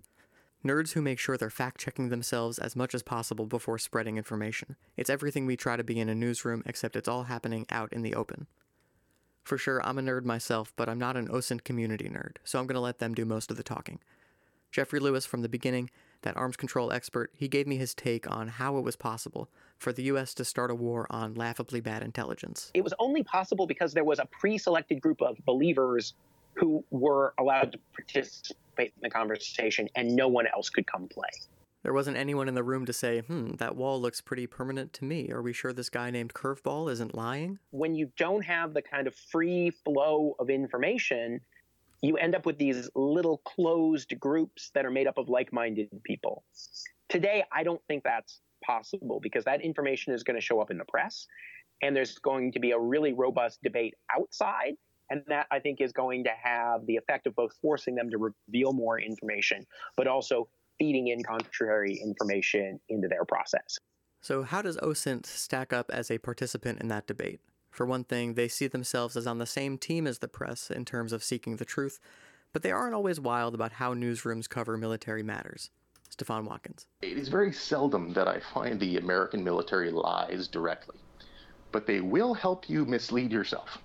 Nerds 0.64 0.94
who 0.94 1.02
make 1.02 1.20
sure 1.20 1.38
they're 1.38 1.50
fact 1.50 1.80
checking 1.80 2.10
themselves 2.10 2.60
as 2.60 2.76
much 2.76 2.96
as 2.96 3.04
possible 3.04 3.46
before 3.46 3.78
spreading 3.78 4.18
information. 4.18 4.76
It's 4.98 5.10
everything 5.10 5.46
we 5.46 5.58
try 5.58 5.78
to 5.78 5.84
be 5.84 6.00
in 6.00 6.10
a 6.10 6.16
newsroom, 6.16 6.64
except 6.66 6.96
it's 6.96 7.08
all 7.08 7.24
happening 7.24 7.66
out 7.70 7.94
in 7.94 8.02
the 8.02 8.16
open. 8.16 8.48
For 9.46 9.60
sure, 9.60 9.80
I'm 9.86 10.00
a 10.00 10.02
nerd 10.02 10.26
myself, 10.26 10.74
but 10.76 10.90
I'm 10.90 10.98
not 10.98 11.16
an 11.16 11.28
OSINT 11.28 11.64
community 11.64 12.10
nerd, 12.10 12.38
so 12.44 12.58
I'm 12.58 12.66
going 12.66 12.74
to 12.74 12.82
let 12.82 12.98
them 12.98 13.14
do 13.14 13.26
most 13.26 13.52
of 13.52 13.58
the 13.58 13.64
talking. 13.64 14.00
Jeffrey 14.72 15.00
Lewis, 15.00 15.28
from 15.28 15.44
the 15.44 15.48
beginning, 15.48 15.92
that 16.24 16.36
arms 16.36 16.58
control 16.58 16.92
expert, 16.92 17.30
he 17.36 17.48
gave 17.48 17.68
me 17.68 17.78
his 17.78 17.94
take 17.94 18.30
on 18.30 18.48
how 18.48 18.76
it 18.80 18.84
was 18.84 18.96
possible 18.96 19.48
for 19.78 19.94
the 19.94 20.02
U.S. 20.06 20.34
to 20.34 20.44
start 20.44 20.72
a 20.72 20.76
war 20.76 21.06
on 21.12 21.36
laughably 21.36 21.80
bad 21.80 22.02
intelligence. 22.02 22.72
It 22.74 22.84
was 22.84 22.96
only 22.98 23.22
possible 23.22 23.68
because 23.68 23.94
there 23.94 24.04
was 24.04 24.18
a 24.18 24.26
pre 24.26 24.58
selected 24.58 25.00
group 25.00 25.22
of 25.22 25.38
believers 25.46 26.16
who 26.56 26.84
were 26.90 27.36
allowed 27.38 27.72
to 27.74 27.80
participate 27.94 28.94
in 28.96 29.02
the 29.04 29.12
conversation 29.12 29.88
and 29.96 30.16
no 30.16 30.28
one 30.28 30.48
else 30.48 30.72
could 30.72 30.88
come 30.88 31.08
play. 31.08 31.30
There 31.86 31.94
wasn't 31.94 32.18
anyone 32.18 32.48
in 32.48 32.56
the 32.56 32.64
room 32.64 32.88
to 32.88 32.94
say, 32.94 33.20
hmm, 33.20 33.52
that 33.58 33.76
wall 33.76 34.02
looks 34.02 34.20
pretty 34.20 34.48
permanent 34.48 34.92
to 34.94 35.06
me. 35.06 35.30
Are 35.30 35.44
we 35.44 35.54
sure 35.54 35.72
this 35.72 35.92
guy 35.92 36.10
named 36.10 36.34
Curveball 36.34 36.92
isn't 36.92 37.14
lying? 37.14 37.60
When 37.70 37.94
you 37.94 38.10
don't 38.18 38.44
have 38.44 38.74
the 38.74 38.82
kind 38.82 39.06
of 39.06 39.14
free 39.14 39.70
flow 39.70 40.36
of 40.40 40.50
information, 40.50 41.42
you 42.02 42.18
end 42.18 42.34
up 42.34 42.48
with 42.48 42.58
these 42.58 42.90
little 42.96 43.38
closed 43.46 44.20
groups 44.20 44.72
that 44.74 44.84
are 44.84 44.90
made 44.90 45.06
up 45.06 45.20
of 45.20 45.30
like 45.30 45.54
minded 45.54 45.92
people. 46.04 46.44
Today, 47.08 47.44
I 47.52 47.62
don't 47.62 47.82
think 47.88 48.04
that's 48.04 48.42
possible 48.64 49.20
because 49.22 49.44
that 49.44 49.62
information 49.62 50.12
is 50.12 50.24
going 50.24 50.40
to 50.40 50.42
show 50.42 50.60
up 50.62 50.72
in 50.72 50.80
the 50.80 50.86
press 50.86 51.28
and 51.84 51.96
there's 51.96 52.18
going 52.18 52.52
to 52.54 52.60
be 52.60 52.72
a 52.72 52.80
really 52.80 53.14
robust 53.14 53.62
debate 53.62 53.94
outside. 54.10 54.74
And 55.12 55.22
that 55.28 55.46
I 55.52 55.60
think 55.60 55.82
is 55.82 55.94
going 55.94 56.24
to 56.24 56.32
have 56.32 56.88
the 56.88 56.96
effect 56.96 57.28
of 57.28 57.36
both 57.36 57.54
forcing 57.62 57.94
them 57.94 58.10
to 58.10 58.18
reveal 58.18 58.74
more 58.74 59.00
information, 59.00 59.68
but 59.96 60.08
also 60.08 60.48
feeding 60.80 61.08
in 61.08 61.24
contrary 61.24 62.00
information 62.02 62.80
into 62.90 63.08
their 63.08 63.26
process. 63.26 63.78
So, 64.22 64.44
how 64.44 64.62
does 64.62 64.78
OSINT 64.78 65.26
stack 65.26 65.72
up 65.72 65.92
as 65.92 66.10
a 66.10 66.18
participant 66.18 66.82
in 66.82 66.88
that 66.88 67.08
debate? 67.08 67.40
For 67.70 67.86
one 67.86 68.04
thing, 68.06 68.34
they 68.34 68.48
see 68.48 68.68
themselves 68.68 69.16
as 69.18 69.28
on 69.28 69.38
the 69.38 69.46
same 69.46 69.78
team 69.78 70.08
as 70.08 70.20
the 70.20 70.28
press 70.28 70.72
in 70.72 70.86
terms 70.86 71.12
of 71.12 71.24
seeking 71.24 71.58
the 71.58 71.66
truth, 71.66 72.00
but 72.54 72.64
they 72.64 72.72
aren't 72.72 72.96
always 72.96 73.20
wild 73.20 73.54
about 73.54 73.74
how 73.74 73.94
newsrooms 73.94 74.50
cover 74.50 74.78
military 74.78 75.24
matters. 75.24 75.70
Stefan 76.10 76.46
Watkins. 76.46 76.88
It 77.02 77.18
is 77.18 77.28
very 77.28 77.52
seldom 77.52 78.14
that 78.14 78.28
I 78.28 78.40
find 78.40 78.80
the 78.80 78.98
American 78.98 79.44
military 79.44 79.92
lies 79.92 80.48
directly, 80.48 80.98
but 81.74 81.86
they 81.86 82.00
will 82.00 82.34
help 82.34 82.70
you 82.70 82.86
mislead 82.86 83.32
yourself. 83.32 83.78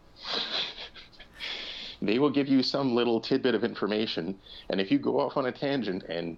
they 2.01 2.21
will 2.21 2.31
give 2.31 2.47
you 2.47 2.63
some 2.63 2.95
little 2.95 3.21
tidbit 3.21 3.57
of 3.57 3.65
information, 3.65 4.39
and 4.69 4.81
if 4.81 4.93
you 4.93 4.99
go 5.01 5.19
off 5.19 5.37
on 5.37 5.47
a 5.47 5.53
tangent 5.53 6.05
and 6.05 6.37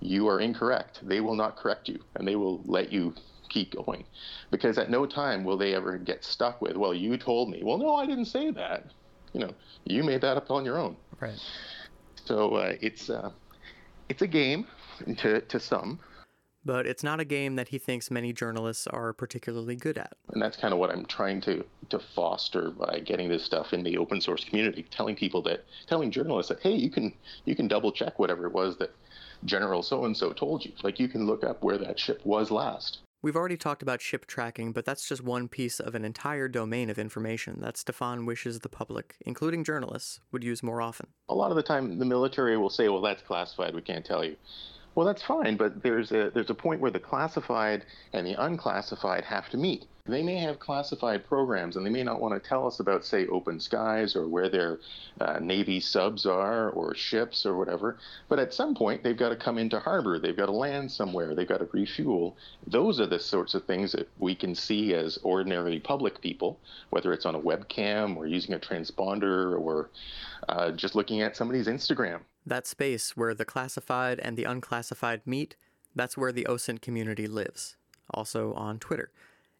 you 0.00 0.28
are 0.28 0.40
incorrect. 0.40 1.00
They 1.02 1.20
will 1.20 1.34
not 1.34 1.56
correct 1.56 1.88
you 1.88 1.98
and 2.16 2.26
they 2.26 2.36
will 2.36 2.62
let 2.64 2.92
you 2.92 3.14
keep 3.48 3.74
going. 3.74 4.04
Because 4.50 4.78
at 4.78 4.90
no 4.90 5.06
time 5.06 5.44
will 5.44 5.58
they 5.58 5.74
ever 5.74 5.98
get 5.98 6.24
stuck 6.24 6.62
with, 6.62 6.76
well, 6.76 6.94
you 6.94 7.16
told 7.16 7.50
me. 7.50 7.62
Well, 7.62 7.78
no, 7.78 7.94
I 7.94 8.06
didn't 8.06 8.26
say 8.26 8.50
that. 8.52 8.86
You 9.32 9.40
know, 9.40 9.54
you 9.84 10.02
made 10.02 10.22
that 10.22 10.36
up 10.36 10.50
on 10.50 10.64
your 10.64 10.78
own. 10.78 10.96
Right. 11.20 11.38
So 12.24 12.54
uh, 12.54 12.74
it's 12.80 13.10
uh, 13.10 13.30
it's 14.08 14.22
a 14.22 14.26
game 14.26 14.66
to 15.18 15.40
to 15.40 15.60
some. 15.60 16.00
But 16.64 16.86
it's 16.86 17.02
not 17.02 17.20
a 17.20 17.24
game 17.24 17.56
that 17.56 17.68
he 17.68 17.78
thinks 17.78 18.10
many 18.10 18.34
journalists 18.34 18.86
are 18.86 19.14
particularly 19.14 19.76
good 19.76 19.96
at. 19.96 20.12
And 20.28 20.42
that's 20.42 20.58
kind 20.58 20.74
of 20.74 20.78
what 20.78 20.90
I'm 20.90 21.06
trying 21.06 21.40
to 21.42 21.64
to 21.90 21.98
foster 22.14 22.70
by 22.70 23.00
getting 23.00 23.28
this 23.28 23.44
stuff 23.44 23.72
in 23.72 23.82
the 23.82 23.96
open 23.96 24.20
source 24.20 24.44
community, 24.44 24.84
telling 24.90 25.16
people 25.16 25.42
that 25.42 25.64
telling 25.86 26.10
journalists 26.10 26.50
that 26.50 26.60
hey, 26.60 26.74
you 26.74 26.90
can 26.90 27.14
you 27.44 27.54
can 27.54 27.68
double 27.68 27.92
check 27.92 28.18
whatever 28.18 28.46
it 28.46 28.52
was 28.52 28.76
that 28.78 28.90
General 29.44 29.82
so 29.82 30.04
and 30.04 30.16
so 30.16 30.32
told 30.32 30.64
you. 30.64 30.72
Like 30.82 30.98
you 30.98 31.08
can 31.08 31.26
look 31.26 31.44
up 31.44 31.62
where 31.62 31.78
that 31.78 31.98
ship 31.98 32.20
was 32.24 32.50
last. 32.50 32.98
We've 33.22 33.36
already 33.36 33.58
talked 33.58 33.82
about 33.82 34.00
ship 34.00 34.24
tracking, 34.24 34.72
but 34.72 34.86
that's 34.86 35.06
just 35.06 35.22
one 35.22 35.46
piece 35.46 35.78
of 35.78 35.94
an 35.94 36.06
entire 36.06 36.48
domain 36.48 36.88
of 36.88 36.98
information 36.98 37.60
that 37.60 37.76
Stefan 37.76 38.24
wishes 38.24 38.60
the 38.60 38.70
public, 38.70 39.16
including 39.26 39.62
journalists, 39.62 40.20
would 40.32 40.42
use 40.42 40.62
more 40.62 40.80
often. 40.80 41.08
A 41.28 41.34
lot 41.34 41.50
of 41.50 41.56
the 41.56 41.62
time, 41.62 41.98
the 41.98 42.06
military 42.06 42.56
will 42.56 42.70
say, 42.70 42.88
well, 42.88 43.02
that's 43.02 43.20
classified, 43.20 43.74
we 43.74 43.82
can't 43.82 44.06
tell 44.06 44.24
you. 44.24 44.36
Well, 44.94 45.06
that's 45.06 45.22
fine, 45.22 45.56
but 45.56 45.82
there's 45.82 46.10
a, 46.10 46.30
there's 46.34 46.50
a 46.50 46.54
point 46.54 46.80
where 46.80 46.90
the 46.90 46.98
classified 46.98 47.84
and 48.12 48.26
the 48.26 48.34
unclassified 48.34 49.24
have 49.24 49.48
to 49.50 49.56
meet. 49.56 49.86
They 50.06 50.22
may 50.24 50.38
have 50.38 50.58
classified 50.58 51.26
programs 51.28 51.76
and 51.76 51.86
they 51.86 51.90
may 51.90 52.02
not 52.02 52.20
want 52.20 52.34
to 52.34 52.48
tell 52.48 52.66
us 52.66 52.80
about, 52.80 53.04
say, 53.04 53.28
open 53.28 53.60
skies 53.60 54.16
or 54.16 54.26
where 54.26 54.48
their 54.48 54.80
uh, 55.20 55.38
Navy 55.38 55.78
subs 55.78 56.26
are 56.26 56.70
or 56.70 56.94
ships 56.96 57.46
or 57.46 57.56
whatever. 57.56 57.98
But 58.28 58.40
at 58.40 58.52
some 58.52 58.74
point, 58.74 59.04
they've 59.04 59.16
got 59.16 59.28
to 59.28 59.36
come 59.36 59.58
into 59.58 59.78
harbor. 59.78 60.18
They've 60.18 60.36
got 60.36 60.46
to 60.46 60.52
land 60.52 60.90
somewhere. 60.90 61.36
They've 61.36 61.46
got 61.46 61.58
to 61.58 61.68
refuel. 61.70 62.36
Those 62.66 62.98
are 62.98 63.06
the 63.06 63.20
sorts 63.20 63.54
of 63.54 63.64
things 63.66 63.92
that 63.92 64.08
we 64.18 64.34
can 64.34 64.56
see 64.56 64.94
as 64.94 65.18
ordinary 65.22 65.78
public 65.78 66.20
people, 66.20 66.58
whether 66.90 67.12
it's 67.12 67.26
on 67.26 67.36
a 67.36 67.40
webcam 67.40 68.16
or 68.16 68.26
using 68.26 68.54
a 68.54 68.58
transponder 68.58 69.56
or 69.56 69.90
uh, 70.48 70.72
just 70.72 70.96
looking 70.96 71.20
at 71.20 71.36
somebody's 71.36 71.68
Instagram. 71.68 72.20
That 72.50 72.66
space 72.66 73.16
where 73.16 73.32
the 73.32 73.44
classified 73.44 74.18
and 74.18 74.36
the 74.36 74.42
unclassified 74.42 75.24
meet, 75.24 75.54
that's 75.94 76.16
where 76.16 76.32
the 76.32 76.48
OSINT 76.50 76.80
community 76.80 77.28
lives, 77.28 77.76
also 78.12 78.54
on 78.54 78.80
Twitter. 78.80 79.12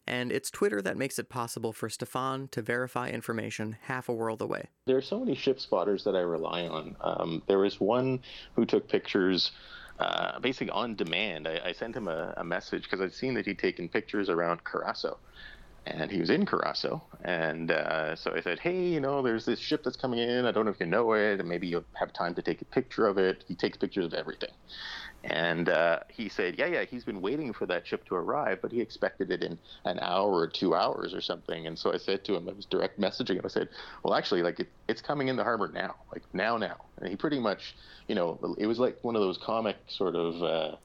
And 0.05 0.29
it's 0.29 0.51
Twitter 0.51 0.81
that 0.81 0.97
makes 0.97 1.17
it 1.17 1.29
possible 1.29 1.71
for 1.71 1.87
Stefan 1.87 2.49
to 2.49 2.61
verify 2.61 3.09
information 3.09 3.77
half 3.83 4.09
a 4.09 4.13
world 4.13 4.41
away. 4.41 4.65
There 4.87 4.97
are 4.97 5.01
so 5.01 5.19
many 5.19 5.35
ship 5.35 5.61
spotters 5.61 6.03
that 6.03 6.17
I 6.17 6.19
rely 6.19 6.67
on. 6.67 6.97
Um, 6.99 7.41
there 7.47 7.59
was 7.59 7.79
one 7.79 8.19
who 8.55 8.65
took 8.65 8.89
pictures 8.89 9.51
uh, 9.97 10.41
basically 10.41 10.71
on 10.71 10.95
demand. 10.95 11.47
I, 11.47 11.61
I 11.67 11.71
sent 11.71 11.95
him 11.95 12.09
a, 12.09 12.33
a 12.35 12.43
message 12.43 12.83
because 12.83 12.99
I'd 12.99 13.13
seen 13.13 13.35
that 13.35 13.45
he'd 13.45 13.59
taken 13.59 13.87
pictures 13.87 14.27
around 14.27 14.65
Curacao 14.69 15.15
and 15.85 16.11
he 16.11 16.19
was 16.19 16.29
in 16.29 16.45
Curacao. 16.45 17.01
And 17.23 17.71
uh, 17.71 18.15
so 18.15 18.33
I 18.35 18.41
said, 18.41 18.59
hey, 18.59 18.87
you 18.87 18.99
know, 18.99 19.21
there's 19.21 19.45
this 19.45 19.59
ship 19.59 19.83
that's 19.83 19.97
coming 19.97 20.19
in. 20.19 20.45
I 20.45 20.51
don't 20.51 20.65
know 20.65 20.71
if 20.71 20.79
you 20.79 20.85
know 20.85 21.13
it, 21.13 21.39
and 21.39 21.49
maybe 21.49 21.67
you'll 21.67 21.85
have 21.93 22.13
time 22.13 22.35
to 22.35 22.41
take 22.41 22.61
a 22.61 22.65
picture 22.65 23.07
of 23.07 23.17
it. 23.17 23.43
He 23.47 23.55
takes 23.55 23.77
pictures 23.77 24.05
of 24.05 24.13
everything. 24.13 24.51
And 25.23 25.69
uh, 25.69 25.99
he 26.09 26.29
said, 26.29 26.57
yeah, 26.57 26.65
yeah, 26.65 26.83
he's 26.83 27.03
been 27.03 27.21
waiting 27.21 27.53
for 27.53 27.67
that 27.67 27.85
ship 27.85 28.05
to 28.05 28.15
arrive, 28.15 28.59
but 28.61 28.71
he 28.71 28.81
expected 28.81 29.31
it 29.31 29.43
in 29.43 29.57
an 29.85 29.99
hour 29.99 30.31
or 30.31 30.47
two 30.47 30.73
hours 30.73 31.13
or 31.13 31.21
something. 31.21 31.67
And 31.67 31.77
so 31.77 31.93
I 31.93 31.97
said 31.97 32.23
to 32.25 32.35
him, 32.35 32.49
I 32.49 32.53
was 32.53 32.65
direct 32.65 32.99
messaging 32.99 33.35
him. 33.35 33.41
I 33.45 33.49
said, 33.49 33.69
well, 34.03 34.15
actually, 34.15 34.41
like 34.41 34.59
it, 34.59 34.69
it's 34.87 35.01
coming 35.01 35.27
in 35.27 35.35
the 35.35 35.43
harbor 35.43 35.69
now, 35.71 35.95
like 36.11 36.23
now, 36.33 36.57
now. 36.57 36.77
And 36.97 37.09
he 37.09 37.15
pretty 37.15 37.39
much, 37.39 37.75
you 38.07 38.15
know, 38.15 38.55
it 38.57 38.65
was 38.65 38.79
like 38.79 38.97
one 39.03 39.15
of 39.15 39.21
those 39.21 39.37
comic 39.37 39.77
sort 39.87 40.15
of 40.15 40.41
uh, 40.41 40.75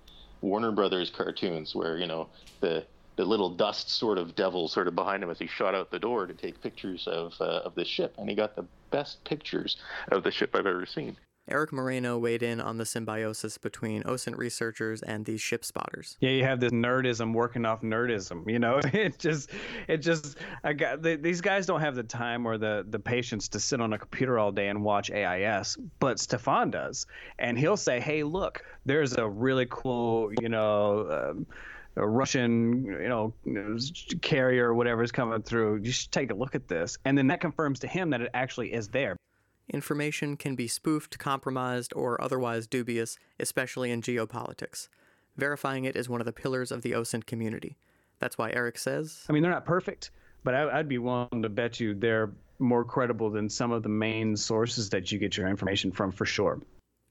Warner 0.43 0.73
Brothers 0.73 1.11
cartoons 1.11 1.75
where, 1.75 1.97
you 1.97 2.07
know, 2.07 2.29
the 2.61 2.85
the 3.17 3.25
little 3.25 3.51
dust 3.51 3.91
sort 3.91 4.19
of 4.19 4.35
devil 4.35 4.69
sort 4.69 4.89
of 4.89 4.95
behind 4.95 5.23
him 5.23 5.31
as 5.31 5.39
he 5.39 5.47
shot 5.47 5.75
out 5.75 5.91
the 5.91 5.99
door 5.99 6.27
to 6.27 6.35
take 6.35 6.61
pictures 6.63 7.07
of 7.07 7.35
uh, 7.41 7.63
of 7.65 7.75
the 7.75 7.85
ship, 7.85 8.15
and 8.19 8.29
he 8.29 8.35
got 8.35 8.55
the 8.57 8.65
best 8.91 9.23
pictures 9.25 9.77
of 10.13 10.23
the 10.23 10.31
ship 10.31 10.51
I've 10.55 10.67
ever 10.67 10.87
seen. 10.87 11.17
Eric 11.49 11.73
Moreno 11.73 12.19
weighed 12.19 12.43
in 12.43 12.61
on 12.61 12.77
the 12.77 12.85
symbiosis 12.85 13.57
between 13.57 14.03
OSINT 14.03 14.37
researchers 14.37 15.01
and 15.03 15.25
these 15.25 15.41
ship 15.41 15.65
spotters. 15.65 16.17
Yeah, 16.21 16.31
you 16.31 16.43
have 16.43 16.59
this 16.59 16.73
nerdism 16.73 17.33
working 17.33 17.65
off 17.65 17.83
nerdism. 17.83 18.51
You 18.51 18.59
know, 18.59 18.81
it 18.93 19.19
just, 19.19 19.51
it 19.87 19.99
just, 19.99 20.39
I 20.65 20.73
got 20.73 21.03
they, 21.03 21.15
these 21.15 21.41
guys 21.41 21.65
don't 21.65 21.81
have 21.81 21.95
the 21.95 22.03
time 22.03 22.47
or 22.47 22.59
the 22.59 22.85
the 22.89 22.99
patience 22.99 23.47
to 23.49 23.61
sit 23.61 23.81
on 23.81 23.93
a 23.93 23.99
computer 23.99 24.39
all 24.39 24.51
day 24.51 24.69
and 24.69 24.83
watch 24.83 25.11
AIS, 25.11 25.77
but 26.01 26.19
Stefan 26.19 26.71
does, 26.73 27.07
and 27.39 27.57
he'll 27.57 27.77
say, 27.77 28.01
"Hey, 28.01 28.25
look, 28.25 28.65
there's 28.85 29.17
a 29.17 29.27
really 29.27 29.67
cool, 29.71 30.33
you 30.41 30.49
know." 30.49 31.31
Um, 31.31 31.47
a 31.47 31.76
Russian, 31.97 32.85
you 32.85 33.09
know, 33.09 33.35
carrier 34.21 34.69
or 34.69 34.75
whatever 34.75 35.03
is 35.03 35.13
coming 35.13 35.43
through. 35.43 35.77
You 35.77 35.93
should 35.93 36.13
take 36.13 36.31
a 36.31 36.35
look 36.35 36.55
at 36.55 36.69
this, 36.69 36.99
and 37.05 37.17
then 37.17 37.29
that 37.29 37.41
confirms 37.41 37.81
to 37.81 37.89
him 37.89 38.11
that 38.11 38.21
it 38.21 38.31
actually 38.35 38.73
is 38.73 38.89
there. 38.89 39.17
Information 39.73 40.37
can 40.37 40.55
be 40.55 40.69
spoofed, 40.69 41.19
compromised, 41.19 41.93
or 41.97 42.23
otherwise 42.23 42.67
dubious, 42.67 43.19
especially 43.41 43.91
in 43.91 44.03
geopolitics. 44.03 44.89
Verifying 45.37 45.85
it 45.85 45.97
is 45.97 46.09
one 46.09 46.21
of 46.21 46.27
the 46.27 46.33
pillars 46.33 46.71
of 46.71 46.83
the 46.83 46.93
OSINT 46.93 47.27
community. 47.27 47.77
That's 48.19 48.39
why 48.39 48.51
Eric 48.51 48.79
says. 48.79 49.25
I 49.29 49.33
mean, 49.33 49.43
they're 49.43 49.51
not 49.51 49.67
perfect, 49.67 50.11
but 50.45 50.55
I, 50.55 50.77
would 50.77 50.89
be 50.89 50.99
willing 50.99 51.43
to 51.43 51.49
bet 51.49 51.81
you 51.81 51.95
they're 51.95 52.33
more 52.59 52.85
credible 52.85 53.31
than 53.31 53.51
some 53.51 53.73
of 53.73 53.83
the 53.83 53.89
main 53.89 54.37
sources 54.37 54.91
that 54.91 55.13
you 55.13 55.19
get 55.19 55.37
your 55.37 55.49
information 55.49 55.93
from, 55.93 56.13
for 56.13 56.25
sure. 56.25 56.61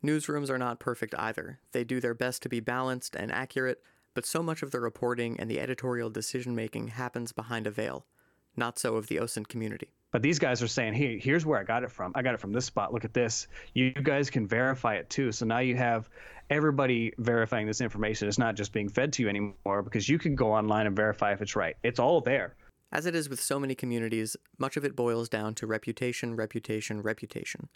Newsrooms 0.04 0.50
are 0.50 0.58
not 0.58 0.80
perfect 0.80 1.14
either. 1.18 1.60
They 1.72 1.84
do 1.84 2.00
their 2.00 2.14
best 2.14 2.42
to 2.44 2.50
be 2.50 2.60
balanced 2.60 3.16
and 3.16 3.32
accurate, 3.32 3.84
but 4.16 4.26
so 4.26 4.42
much 4.42 4.64
of 4.64 4.72
the 4.72 4.80
reporting 4.80 5.40
and 5.40 5.52
the 5.52 5.60
editorial 5.60 6.10
decision 6.10 6.56
making 6.56 6.88
happens 6.88 7.32
behind 7.32 7.68
a 7.68 7.72
veil. 7.72 8.08
Not 8.58 8.80
so 8.80 8.96
of 8.96 9.08
the 9.08 9.18
OSINT 9.18 9.50
community. 9.50 9.90
But 10.12 10.22
these 10.22 10.40
guys 10.40 10.64
are 10.64 10.68
saying, 10.68 10.94
hey, 10.94 11.20
here's 11.20 11.46
where 11.46 11.60
I 11.60 11.64
got 11.64 11.84
it 11.84 11.92
from. 11.92 12.14
I 12.16 12.22
got 12.22 12.34
it 12.34 12.40
from 12.40 12.54
this 12.54 12.66
spot. 12.66 12.94
Look 12.94 13.04
at 13.04 13.14
this. 13.14 13.48
You 13.74 13.92
guys 13.92 14.30
can 14.30 14.48
verify 14.48 14.96
it 14.96 15.10
too. 15.10 15.34
So 15.34 15.46
now 15.46 15.60
you 15.60 15.76
have 15.76 16.10
everybody 16.50 17.12
verifying 17.18 17.68
this 17.68 17.82
information. 17.82 18.30
It's 18.30 18.38
not 18.38 18.56
just 18.56 18.72
being 18.72 18.88
fed 18.88 19.12
to 19.14 19.24
you 19.24 19.30
anymore 19.30 19.84
because 19.84 20.08
you 20.08 20.18
can 20.18 20.36
go 20.36 20.54
online 20.54 20.88
and 20.88 20.96
verify 20.96 21.34
if 21.34 21.42
it's 21.42 21.58
right. 21.58 21.76
It's 21.84 22.00
all 22.00 22.22
there. 22.22 22.56
As 22.94 23.06
it 23.06 23.14
is 23.14 23.28
with 23.28 23.42
so 23.42 23.60
many 23.60 23.76
communities, 23.76 24.38
much 24.58 24.78
of 24.78 24.86
it 24.86 24.96
boils 24.96 25.28
down 25.28 25.54
to 25.56 25.68
reputation, 25.68 26.38
reputation, 26.38 27.02
reputation. 27.02 27.68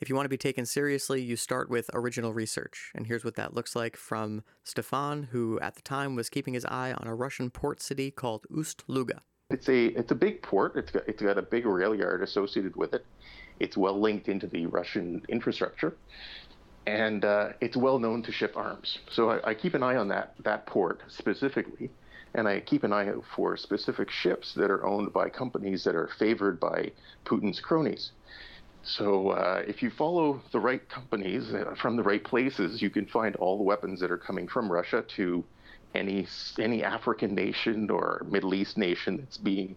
If 0.00 0.08
you 0.08 0.14
want 0.14 0.26
to 0.26 0.30
be 0.30 0.36
taken 0.36 0.64
seriously, 0.64 1.20
you 1.20 1.34
start 1.34 1.68
with 1.68 1.90
original 1.92 2.32
research. 2.32 2.92
And 2.94 3.08
here's 3.08 3.24
what 3.24 3.34
that 3.34 3.54
looks 3.54 3.74
like 3.74 3.96
from 3.96 4.44
Stefan, 4.62 5.24
who 5.32 5.58
at 5.58 5.74
the 5.74 5.82
time 5.82 6.14
was 6.14 6.30
keeping 6.30 6.54
his 6.54 6.64
eye 6.66 6.92
on 6.92 7.08
a 7.08 7.14
Russian 7.16 7.50
port 7.50 7.82
city 7.82 8.12
called 8.12 8.46
Ust-Luga. 8.56 9.22
It's 9.50 9.68
a 9.68 9.86
it's 9.86 10.12
a 10.12 10.14
big 10.14 10.42
port. 10.42 10.76
It's 10.76 10.92
got 10.92 11.08
it's 11.08 11.22
got 11.22 11.36
a 11.36 11.42
big 11.42 11.66
rail 11.66 11.94
yard 11.94 12.22
associated 12.22 12.76
with 12.76 12.92
it. 12.94 13.04
It's 13.58 13.76
well 13.76 13.98
linked 13.98 14.28
into 14.28 14.46
the 14.46 14.66
Russian 14.66 15.22
infrastructure, 15.28 15.96
and 16.86 17.24
uh, 17.24 17.48
it's 17.60 17.76
well 17.76 17.98
known 17.98 18.22
to 18.24 18.30
ship 18.30 18.56
arms. 18.56 18.98
So 19.10 19.30
I, 19.30 19.50
I 19.50 19.54
keep 19.54 19.74
an 19.74 19.82
eye 19.82 19.96
on 19.96 20.06
that 20.08 20.34
that 20.44 20.66
port 20.66 21.00
specifically, 21.08 21.90
and 22.34 22.46
I 22.46 22.60
keep 22.60 22.84
an 22.84 22.92
eye 22.92 23.08
out 23.08 23.24
for 23.34 23.56
specific 23.56 24.10
ships 24.10 24.52
that 24.54 24.70
are 24.70 24.86
owned 24.86 25.12
by 25.14 25.30
companies 25.30 25.82
that 25.84 25.96
are 25.96 26.10
favored 26.18 26.60
by 26.60 26.92
Putin's 27.24 27.58
cronies. 27.58 28.12
So 28.88 29.30
uh, 29.30 29.62
if 29.66 29.82
you 29.82 29.90
follow 29.90 30.40
the 30.50 30.60
right 30.60 30.86
companies 30.88 31.52
uh, 31.52 31.74
from 31.80 31.96
the 31.96 32.02
right 32.02 32.24
places, 32.24 32.80
you 32.80 32.88
can 32.88 33.04
find 33.06 33.36
all 33.36 33.58
the 33.58 33.64
weapons 33.64 34.00
that 34.00 34.10
are 34.10 34.16
coming 34.16 34.48
from 34.48 34.72
Russia 34.72 35.04
to 35.16 35.44
any 35.94 36.26
any 36.58 36.82
African 36.82 37.34
nation 37.34 37.90
or 37.90 38.22
Middle 38.30 38.54
East 38.54 38.78
nation 38.78 39.18
that's 39.18 39.36
being 39.36 39.76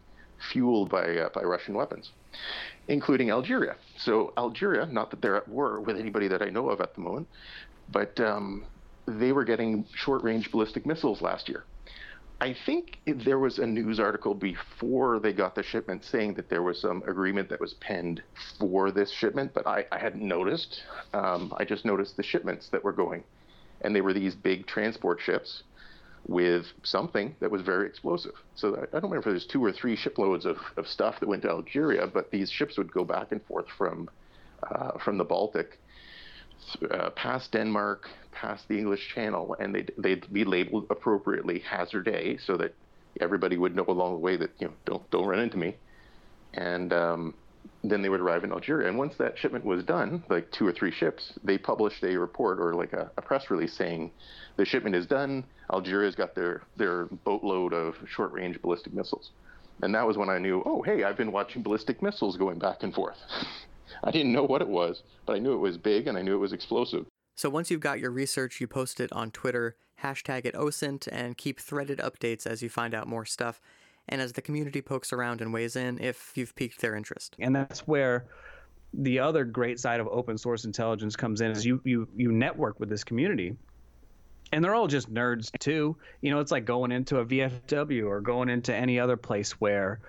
fueled 0.52 0.90
by 0.90 1.18
uh, 1.18 1.30
by 1.30 1.42
Russian 1.42 1.74
weapons, 1.76 2.12
including 2.88 3.32
Algeria. 3.32 3.76
So 3.98 4.34
Algeria, 4.38 4.86
not 4.86 5.12
that 5.12 5.22
they're 5.22 5.36
at 5.36 5.48
war 5.48 5.82
with 5.82 5.98
anybody 5.98 6.30
that 6.30 6.42
I 6.42 6.50
know 6.50 6.70
of 6.70 6.80
at 6.80 6.96
the 6.96 7.02
moment, 7.02 7.28
but 7.92 8.18
um, 8.22 8.66
they 9.08 9.34
were 9.34 9.44
getting 9.44 9.86
short-range 9.94 10.52
ballistic 10.52 10.86
missiles 10.86 11.22
last 11.22 11.50
year. 11.50 11.66
I 12.42 12.56
think 12.66 12.98
there 13.06 13.38
was 13.38 13.60
a 13.60 13.68
news 13.68 14.00
article 14.00 14.34
before 14.34 15.20
they 15.20 15.32
got 15.32 15.54
the 15.54 15.62
shipment 15.62 16.04
saying 16.04 16.34
that 16.34 16.50
there 16.50 16.64
was 16.64 16.82
some 16.82 17.04
agreement 17.08 17.50
that 17.50 17.60
was 17.60 17.76
penned 17.76 18.24
for 18.58 18.90
this 18.90 19.12
shipment, 19.12 19.54
but 19.54 19.68
I, 19.68 19.86
I 19.92 20.00
hadn't 20.00 20.28
noticed. 20.28 20.82
Um, 21.14 21.54
I 21.58 21.66
just 21.66 21.86
noticed 21.86 22.18
the 22.18 22.24
shipments 22.24 22.70
that 22.70 22.84
were 22.84 22.94
going, 22.94 23.24
and 23.82 23.96
they 23.96 24.02
were 24.02 24.12
these 24.12 24.34
big 24.34 24.66
transport 24.66 25.22
ships 25.22 25.62
with 26.26 26.66
something 26.82 27.36
that 27.42 27.52
was 27.52 27.62
very 27.62 27.86
explosive. 27.86 28.34
So 28.56 28.76
I, 28.76 28.98
I 28.98 29.00
don't 29.00 29.12
remember 29.12 29.20
if 29.20 29.26
there's 29.26 29.46
two 29.46 29.64
or 29.64 29.72
three 29.72 29.96
shiploads 29.96 30.48
of, 30.48 30.58
of 30.78 30.88
stuff 30.88 31.20
that 31.20 31.30
went 31.30 31.44
to 31.44 31.50
Algeria, 31.50 32.08
but 32.08 32.32
these 32.32 32.50
ships 32.50 32.76
would 32.76 32.92
go 32.92 33.04
back 33.04 33.32
and 33.32 33.44
forth 33.46 33.68
from 33.78 34.10
uh, 34.64 34.98
from 34.98 35.20
the 35.20 35.24
Baltic 35.24 35.80
uh, 36.90 37.10
past 37.12 37.52
Denmark, 37.52 38.08
past 38.32 38.68
the 38.68 38.78
English 38.78 39.14
Channel, 39.14 39.56
and 39.60 39.74
they'd, 39.76 39.92
they'd 39.98 40.32
be 40.34 40.44
labeled 40.44 40.88
appropriately 40.90 41.60
Hazard 41.60 42.08
A, 42.08 42.38
so 42.38 42.58
that 42.58 42.74
everybody 43.20 43.58
would 43.58 43.76
know 43.76 43.86
along 43.88 44.14
the 44.14 44.20
way 44.20 44.38
that 44.38 44.52
you 44.60 44.68
know 44.68 44.74
don't 44.86 45.12
don't 45.12 45.26
run 45.26 45.40
into 45.40 45.58
me. 45.58 45.76
And 46.54 46.92
um, 46.94 47.34
then 47.84 48.02
they 48.02 48.10
would 48.10 48.20
arrive 48.20 48.44
in 48.44 48.52
Algeria. 48.52 48.88
And 48.88 48.98
once 48.98 49.16
that 49.18 49.38
shipment 49.38 49.66
was 49.66 49.84
done, 49.84 50.24
like 50.30 50.52
two 50.52 50.68
or 50.68 50.72
three 50.72 50.92
ships, 50.92 51.34
they 51.44 51.58
published 51.58 52.04
a 52.04 52.18
report 52.18 52.60
or 52.60 52.74
like 52.74 52.94
a, 52.94 53.10
a 53.18 53.22
press 53.22 53.50
release 53.50 53.74
saying 53.74 54.12
the 54.58 54.66
shipment 54.66 54.96
is 54.96 55.08
done. 55.08 55.44
Algeria's 55.72 56.16
got 56.16 56.36
their 56.36 56.62
their 56.78 57.06
boatload 57.26 57.74
of 57.74 57.96
short-range 58.08 58.62
ballistic 58.62 58.94
missiles. 58.94 59.32
And 59.82 59.96
that 59.96 60.06
was 60.06 60.16
when 60.16 60.30
I 60.30 60.38
knew, 60.38 60.62
oh, 60.66 60.84
hey, 60.84 61.04
I've 61.04 61.18
been 61.18 61.32
watching 61.32 61.64
ballistic 61.64 62.04
missiles 62.04 62.38
going 62.38 62.60
back 62.60 62.84
and 62.84 62.94
forth. 62.94 63.18
I 64.04 64.12
didn't 64.12 64.34
know 64.34 64.44
what 64.44 64.62
it 64.62 64.68
was, 64.68 65.04
but 65.26 65.36
I 65.36 65.40
knew 65.40 65.54
it 65.54 65.58
was 65.58 65.78
big 65.78 66.08
and 66.08 66.18
I 66.18 66.22
knew 66.22 66.36
it 66.36 66.40
was 66.40 66.54
explosive. 66.54 67.06
So 67.36 67.50
once 67.50 67.72
you've 67.72 67.80
got 67.80 68.00
your 68.00 68.12
research, 68.12 68.62
you 68.62 68.68
post 68.68 69.00
it 69.00 69.12
on 69.14 69.32
Twitter, 69.32 69.76
hashtag 70.04 70.46
it 70.46 70.56
OSINT, 70.56 71.08
and 71.12 71.38
keep 71.38 71.60
threaded 71.60 72.00
updates 72.00 72.46
as 72.46 72.62
you 72.62 72.70
find 72.70 72.94
out 72.94 73.08
more 73.08 73.26
stuff. 73.26 73.62
And 74.10 74.22
as 74.22 74.34
the 74.34 74.42
community 74.42 74.82
pokes 74.82 75.14
around 75.14 75.42
and 75.42 75.54
weighs 75.54 75.76
in, 75.76 76.00
if 76.00 76.34
you've 76.36 76.56
piqued 76.56 76.82
their 76.82 76.96
interest. 76.96 77.36
And 77.40 77.56
that's 77.56 77.88
where 77.88 78.26
the 78.94 79.20
other 79.20 79.46
great 79.46 79.80
side 79.80 80.00
of 80.00 80.08
open 80.08 80.38
source 80.38 80.66
intelligence 80.66 81.16
comes 81.16 81.42
in 81.42 81.52
is 81.52 81.66
you 81.66 81.82
you 81.86 82.08
you 82.16 82.32
network 82.32 82.80
with 82.80 82.90
this 82.90 83.04
community 83.04 83.56
and 84.52 84.64
they're 84.64 84.76
all 84.76 84.88
just 84.88 85.14
nerds 85.14 85.50
too 85.60 85.96
you 86.22 86.30
know 86.30 86.40
it's 86.40 86.52
like 86.52 86.66
going 86.66 86.92
into 86.92 87.20
a 87.20 87.26
vfw 87.26 88.06
or 88.06 88.20
going 88.20 88.50
into 88.50 88.76
any 88.76 89.00
other 89.00 89.16
place 89.16 89.54
where 89.62 90.00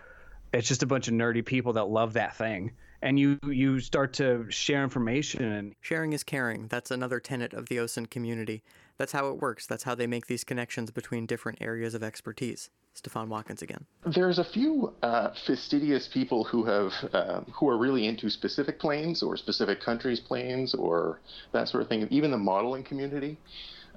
it's 0.52 0.66
just 0.66 0.82
a 0.82 0.86
bunch 0.86 1.06
of 1.06 1.14
nerdy 1.14 1.44
people 1.44 1.72
that 1.72 1.84
love 1.84 2.12
that 2.14 2.34
thing 2.36 2.72
and 3.02 3.18
you 3.18 3.38
you 3.46 3.80
start 3.80 4.12
to 4.14 4.46
share 4.50 4.82
information 4.82 5.44
and 5.44 5.74
sharing 5.80 6.12
is 6.12 6.22
caring. 6.22 6.68
That's 6.68 6.90
another 6.90 7.20
tenet 7.20 7.52
of 7.52 7.68
the 7.68 7.76
osint 7.76 8.10
community. 8.10 8.62
That's 8.96 9.12
how 9.12 9.28
it 9.28 9.40
works. 9.40 9.66
That's 9.66 9.82
how 9.82 9.94
they 9.94 10.06
make 10.06 10.26
these 10.26 10.44
connections 10.44 10.90
between 10.90 11.26
different 11.26 11.58
areas 11.60 11.94
of 11.94 12.02
expertise. 12.02 12.70
Stefan 12.94 13.28
watkins 13.28 13.62
again. 13.62 13.86
There's 14.04 14.38
a 14.38 14.44
few 14.44 14.92
uh, 15.02 15.30
fastidious 15.46 16.08
people 16.12 16.44
who 16.44 16.64
have 16.64 16.92
uh, 17.12 17.40
who 17.52 17.68
are 17.68 17.78
really 17.78 18.06
into 18.06 18.30
specific 18.30 18.78
planes 18.78 19.22
or 19.22 19.36
specific 19.36 19.80
countries 19.80 20.20
planes 20.20 20.74
or 20.74 21.20
that 21.52 21.68
sort 21.68 21.82
of 21.82 21.88
thing 21.88 22.06
even 22.10 22.30
the 22.30 22.38
modeling 22.38 22.84
community. 22.84 23.36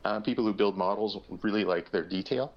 Uh, 0.03 0.19
people 0.19 0.45
who 0.45 0.53
build 0.53 0.77
models 0.77 1.17
really 1.41 1.63
like 1.63 1.91
their 1.91 2.03
detail. 2.03 2.53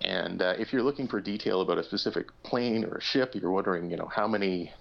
And 0.00 0.40
uh, 0.40 0.54
if 0.58 0.72
you're 0.72 0.82
looking 0.82 1.06
for 1.06 1.20
detail 1.20 1.60
about 1.60 1.76
a 1.76 1.84
specific 1.84 2.28
plane 2.42 2.86
or 2.86 2.96
a 2.96 3.02
ship, 3.02 3.34
you're 3.34 3.50
wondering, 3.50 3.90
you 3.90 3.98
know, 3.98 4.06
how 4.06 4.26
many 4.26 4.72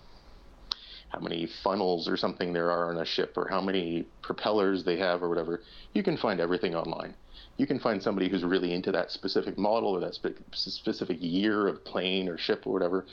how 1.10 1.20
many 1.20 1.48
funnels 1.64 2.08
or 2.08 2.16
something 2.16 2.54
there 2.54 2.72
are 2.72 2.90
on 2.90 3.02
a 3.02 3.06
ship 3.06 3.34
or 3.36 3.48
how 3.48 3.62
many 3.62 4.06
propellers 4.22 4.84
they 4.84 4.98
have 4.98 5.22
or 5.24 5.30
whatever, 5.30 5.62
you 5.94 6.04
can 6.04 6.16
find 6.18 6.40
everything 6.40 6.76
online. 6.76 7.16
You 7.58 7.68
can 7.68 7.80
find 7.80 8.02
somebody 8.02 8.30
who's 8.30 8.44
really 8.44 8.74
into 8.74 8.92
that 8.92 9.12
specific 9.12 9.58
model 9.58 9.90
or 9.90 10.00
that 10.00 10.16
spe- 10.16 10.40
specific 10.54 11.18
year 11.20 11.68
of 11.68 11.84
plane 11.84 12.30
or 12.30 12.38
ship 12.38 12.64
or 12.66 12.74
whatever. 12.74 13.06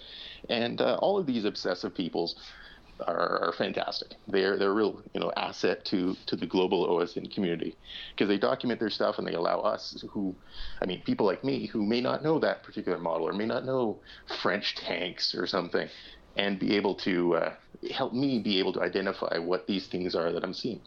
And 0.48 0.80
uh, 0.80 0.98
all 1.00 1.18
of 1.18 1.26
these 1.26 1.44
obsessive 1.44 1.94
peoples 1.94 2.36
are, 3.06 3.48
are, 3.48 3.52
fantastic. 3.52 4.12
They're 4.26 4.58
they're 4.58 4.70
a 4.70 4.74
real 4.74 5.02
you 5.12 5.20
know 5.20 5.32
asset 5.36 5.84
to 5.86 6.16
to 6.26 6.36
the 6.36 6.46
global 6.46 6.86
OSINT 6.86 7.32
community 7.34 7.76
because 8.14 8.28
they 8.28 8.38
document 8.38 8.80
their 8.80 8.90
stuff 8.90 9.18
and 9.18 9.26
they 9.26 9.34
allow 9.34 9.60
us 9.60 10.02
who, 10.10 10.34
I 10.80 10.86
mean, 10.86 11.02
people 11.02 11.26
like 11.26 11.44
me 11.44 11.66
who 11.66 11.84
may 11.84 12.00
not 12.00 12.22
know 12.22 12.38
that 12.38 12.62
particular 12.62 12.98
model 12.98 13.28
or 13.28 13.32
may 13.32 13.46
not 13.46 13.66
know 13.66 14.00
French 14.42 14.76
tanks 14.76 15.34
or 15.34 15.46
something, 15.46 15.88
and 16.36 16.58
be 16.58 16.76
able 16.76 16.94
to 16.94 17.36
uh, 17.36 17.52
help 17.90 18.12
me 18.12 18.38
be 18.38 18.58
able 18.58 18.72
to 18.74 18.82
identify 18.82 19.38
what 19.38 19.66
these 19.66 19.86
things 19.86 20.14
are 20.14 20.32
that 20.32 20.44
I'm 20.44 20.54
seeing. 20.54 20.80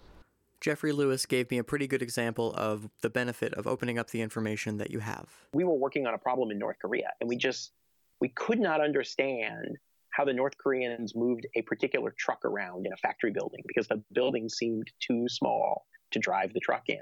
Jeffrey 0.62 0.92
Lewis 0.92 1.26
gave 1.26 1.50
me 1.52 1.58
a 1.58 1.64
pretty 1.64 1.88
good 1.88 2.02
example 2.02 2.54
of 2.56 2.90
the 3.02 3.10
benefit 3.10 3.54
of 3.54 3.66
opening 3.66 3.98
up 3.98 4.10
the 4.10 4.22
information 4.22 4.78
that 4.78 4.92
you 4.92 5.00
have. 5.00 5.30
We 5.54 5.64
were 5.64 5.76
working 5.76 6.06
on 6.06 6.14
a 6.14 6.18
problem 6.18 6.52
in 6.52 6.60
North 6.60 6.78
Korea, 6.82 7.12
and 7.22 7.30
we 7.30 7.38
just 7.38 7.72
we 8.20 8.30
could 8.30 8.60
not 8.60 8.82
understand 8.82 9.78
how 10.12 10.26
the 10.26 10.34
North 10.34 10.58
Koreans 10.58 11.16
moved 11.16 11.48
a 11.56 11.62
particular 11.62 12.14
truck 12.18 12.44
around 12.44 12.86
in 12.86 12.92
a 12.92 12.98
factory 12.98 13.32
building 13.32 13.62
because 13.68 13.88
the 13.88 14.04
building 14.12 14.50
seemed 14.50 14.92
too 15.00 15.28
small 15.30 15.86
to 16.12 16.20
drive 16.20 16.54
the 16.54 16.60
truck 16.60 16.84
in. 16.88 17.00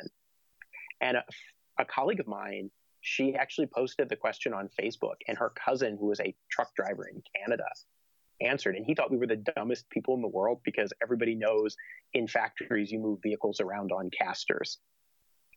And 1.02 1.18
a, 1.18 1.24
a 1.80 1.86
colleague 1.86 2.20
of 2.20 2.28
mine, 2.28 2.70
she 3.02 3.36
actually 3.36 3.68
posted 3.68 4.10
the 4.10 4.16
question 4.16 4.54
on 4.54 4.70
Facebook, 4.80 5.16
and 5.28 5.38
her 5.38 5.52
cousin, 5.52 5.98
who 6.00 6.08
was 6.08 6.20
a 6.20 6.36
truck 6.52 6.76
driver 6.76 7.08
in 7.08 7.24
Canada, 7.36 7.66
answered. 8.42 8.76
And 8.76 8.86
he 8.86 8.96
thought 8.96 9.12
we 9.12 9.18
were 9.18 9.28
the 9.28 9.44
dumbest 9.56 9.90
people 9.90 10.16
in 10.16 10.22
the 10.22 10.28
world 10.28 10.62
because 10.64 10.94
everybody 11.02 11.36
knows 11.36 11.76
in 12.14 12.28
factories 12.28 12.92
you 12.92 13.00
move 13.00 13.20
vehicles 13.22 13.60
around 13.60 13.92
on 13.92 14.10
casters. 14.10 14.80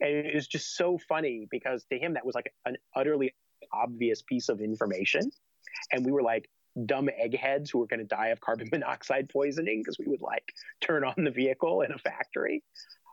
And 0.00 0.10
it 0.10 0.34
was 0.34 0.46
just 0.46 0.76
so 0.76 0.98
funny 1.08 1.46
because 1.50 1.84
to 1.92 1.98
him 1.98 2.14
that 2.14 2.24
was 2.24 2.34
like 2.34 2.52
an 2.64 2.76
utterly 2.94 3.34
obvious 3.72 4.22
piece 4.22 4.48
of 4.48 4.60
information. 4.60 5.30
And 5.92 6.04
we 6.04 6.12
were 6.12 6.22
like 6.22 6.48
dumb 6.86 7.08
eggheads 7.18 7.70
who 7.70 7.78
were 7.80 7.86
going 7.86 8.00
to 8.00 8.06
die 8.06 8.28
of 8.28 8.40
carbon 8.40 8.68
monoxide 8.72 9.28
poisoning 9.28 9.80
because 9.80 9.98
we 9.98 10.06
would 10.06 10.22
like 10.22 10.52
turn 10.80 11.04
on 11.04 11.24
the 11.24 11.30
vehicle 11.30 11.82
in 11.82 11.92
a 11.92 11.98
factory. 11.98 12.62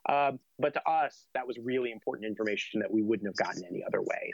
Um, 0.08 0.40
but 0.58 0.74
to 0.76 0.90
us, 0.90 1.28
that 1.34 1.46
was 1.46 1.58
really 1.58 1.92
important 1.92 2.26
information 2.26 2.80
that 2.80 2.92
we 2.92 3.02
wouldn't 3.02 3.28
have 3.28 3.36
gotten 3.36 3.64
any 3.70 3.84
other 3.84 4.02
way. 4.02 4.34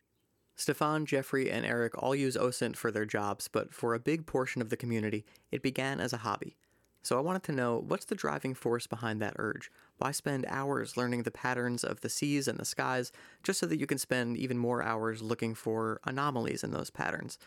Stefan, 0.56 1.06
Jeffrey, 1.06 1.50
and 1.50 1.66
Eric 1.66 2.02
all 2.02 2.16
use 2.16 2.38
OSINT 2.38 2.76
for 2.76 2.92
their 2.92 3.06
jobs, 3.06 3.48
but 3.48 3.74
for 3.74 3.94
a 3.94 4.00
big 4.00 4.26
portion 4.26 4.62
of 4.62 4.70
the 4.70 4.78
community, 4.78 5.26
it 5.52 5.64
began 5.64 6.00
as 6.00 6.14
a 6.14 6.18
hobby. 6.18 6.56
So 7.02 7.18
I 7.18 7.22
wanted 7.22 7.44
to 7.44 7.52
know 7.52 7.84
what's 7.86 8.06
the 8.06 8.16
driving 8.16 8.54
force 8.54 8.88
behind 8.88 9.22
that 9.22 9.36
urge? 9.38 9.70
Why 9.98 10.12
spend 10.12 10.46
hours 10.48 10.96
learning 10.96 11.24
the 11.24 11.32
patterns 11.32 11.84
of 11.84 12.00
the 12.00 12.10
seas 12.10 12.48
and 12.48 12.58
the 12.58 12.66
skies 12.66 13.12
just 13.44 13.60
so 13.60 13.66
that 13.66 13.80
you 13.80 13.86
can 13.86 13.98
spend 13.98 14.38
even 14.38 14.58
more 14.58 14.82
hours 14.82 15.22
looking 15.22 15.54
for 15.54 16.00
anomalies 16.06 16.64
in 16.64 16.72
those 16.72 16.90
patterns? 16.90 17.38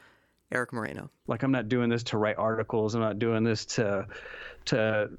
Eric 0.53 0.73
Moreno. 0.73 1.11
Like 1.27 1.43
I'm 1.43 1.51
not 1.51 1.69
doing 1.69 1.89
this 1.89 2.03
to 2.05 2.19
write 2.19 2.37
articles. 2.39 2.95
I'm 2.95 3.01
not 3.01 3.19
doing 3.19 3.45
this 3.45 3.65
to 3.67 4.07
to 4.67 5.11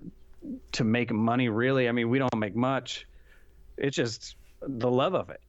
to 0.71 0.83
make 0.83 1.11
money 1.11 1.49
really. 1.49 1.89
I 1.89 1.91
mean, 1.91 2.09
we 2.09 2.19
don't 2.19 2.37
make 2.37 2.55
much. 2.55 3.07
It's 3.77 3.95
just 3.95 4.35
the 4.61 4.89
love 4.89 5.15
of 5.15 5.29
it. 5.29 5.41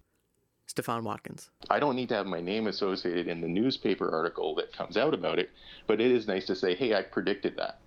Stefan 0.68 1.02
Watkins. 1.02 1.50
I 1.70 1.80
don't 1.80 1.96
need 1.96 2.10
to 2.10 2.14
have 2.14 2.26
my 2.26 2.40
name 2.40 2.66
associated 2.66 3.26
in 3.26 3.40
the 3.40 3.48
newspaper 3.48 4.10
article 4.10 4.54
that 4.56 4.72
comes 4.72 4.98
out 4.98 5.14
about 5.14 5.38
it, 5.38 5.50
but 5.86 6.00
it 6.00 6.12
is 6.12 6.28
nice 6.28 6.46
to 6.46 6.54
say, 6.54 6.74
hey, 6.74 6.94
I 6.94 7.02
predicted 7.02 7.56
that. 7.56 7.80